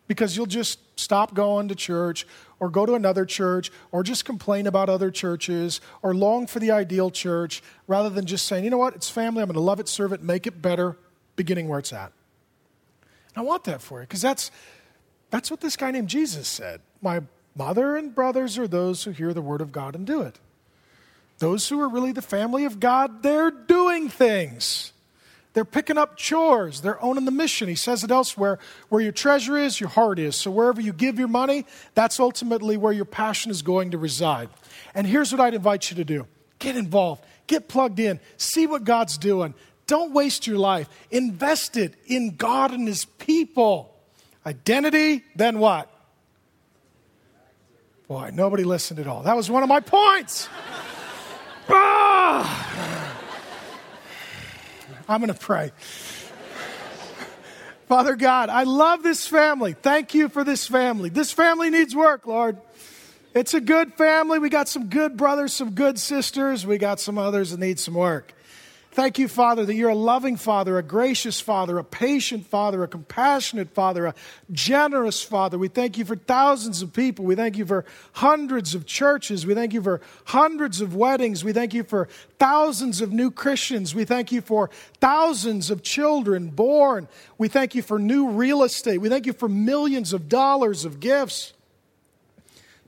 [0.06, 2.26] because you'll just stop going to church
[2.60, 6.70] or go to another church or just complain about other churches or long for the
[6.70, 9.80] ideal church rather than just saying, you know what, it's family, I'm going to love
[9.80, 10.96] it, serve it, make it better,
[11.36, 12.12] beginning where it's at.
[13.34, 14.50] And I want that for you because that's,
[15.30, 16.80] that's what this guy named Jesus said.
[17.00, 17.22] My
[17.58, 20.38] mother and brothers are those who hear the word of God and do it.
[21.40, 24.92] Those who are really the family of God, they're doing things.
[25.52, 26.80] They're picking up chores.
[26.80, 27.68] They're owning the mission.
[27.68, 30.36] He says it elsewhere where your treasure is, your heart is.
[30.36, 34.50] So wherever you give your money, that's ultimately where your passion is going to reside.
[34.94, 36.26] And here's what I'd invite you to do
[36.60, 39.54] get involved, get plugged in, see what God's doing.
[39.88, 40.88] Don't waste your life.
[41.10, 43.96] Invest it in God and His people.
[44.46, 45.90] Identity, then what?
[48.08, 49.22] Boy, nobody listened at all.
[49.22, 50.48] That was one of my points.
[51.68, 53.14] ah!
[55.06, 55.72] I'm going to pray.
[57.86, 59.74] Father God, I love this family.
[59.74, 61.10] Thank you for this family.
[61.10, 62.56] This family needs work, Lord.
[63.34, 64.38] It's a good family.
[64.38, 66.66] We got some good brothers, some good sisters.
[66.66, 68.32] We got some others that need some work.
[68.98, 72.88] Thank you, Father, that you're a loving Father, a gracious Father, a patient Father, a
[72.88, 74.14] compassionate Father, a
[74.50, 75.56] generous Father.
[75.56, 77.24] We thank you for thousands of people.
[77.24, 77.84] We thank you for
[78.14, 79.46] hundreds of churches.
[79.46, 81.44] We thank you for hundreds of weddings.
[81.44, 82.08] We thank you for
[82.40, 83.94] thousands of new Christians.
[83.94, 84.68] We thank you for
[85.00, 87.06] thousands of children born.
[87.38, 88.98] We thank you for new real estate.
[88.98, 91.52] We thank you for millions of dollars of gifts.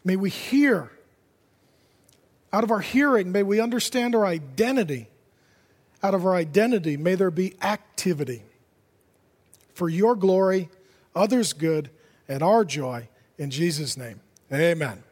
[0.02, 0.90] May we hear
[2.52, 5.06] Out of our hearing, may we understand our identity.
[6.03, 8.42] Out of our identity, may there be activity.
[9.74, 10.68] For your glory,
[11.14, 11.90] others' good,
[12.28, 13.09] and our joy.
[13.38, 14.20] In Jesus' name,
[14.53, 15.03] amen.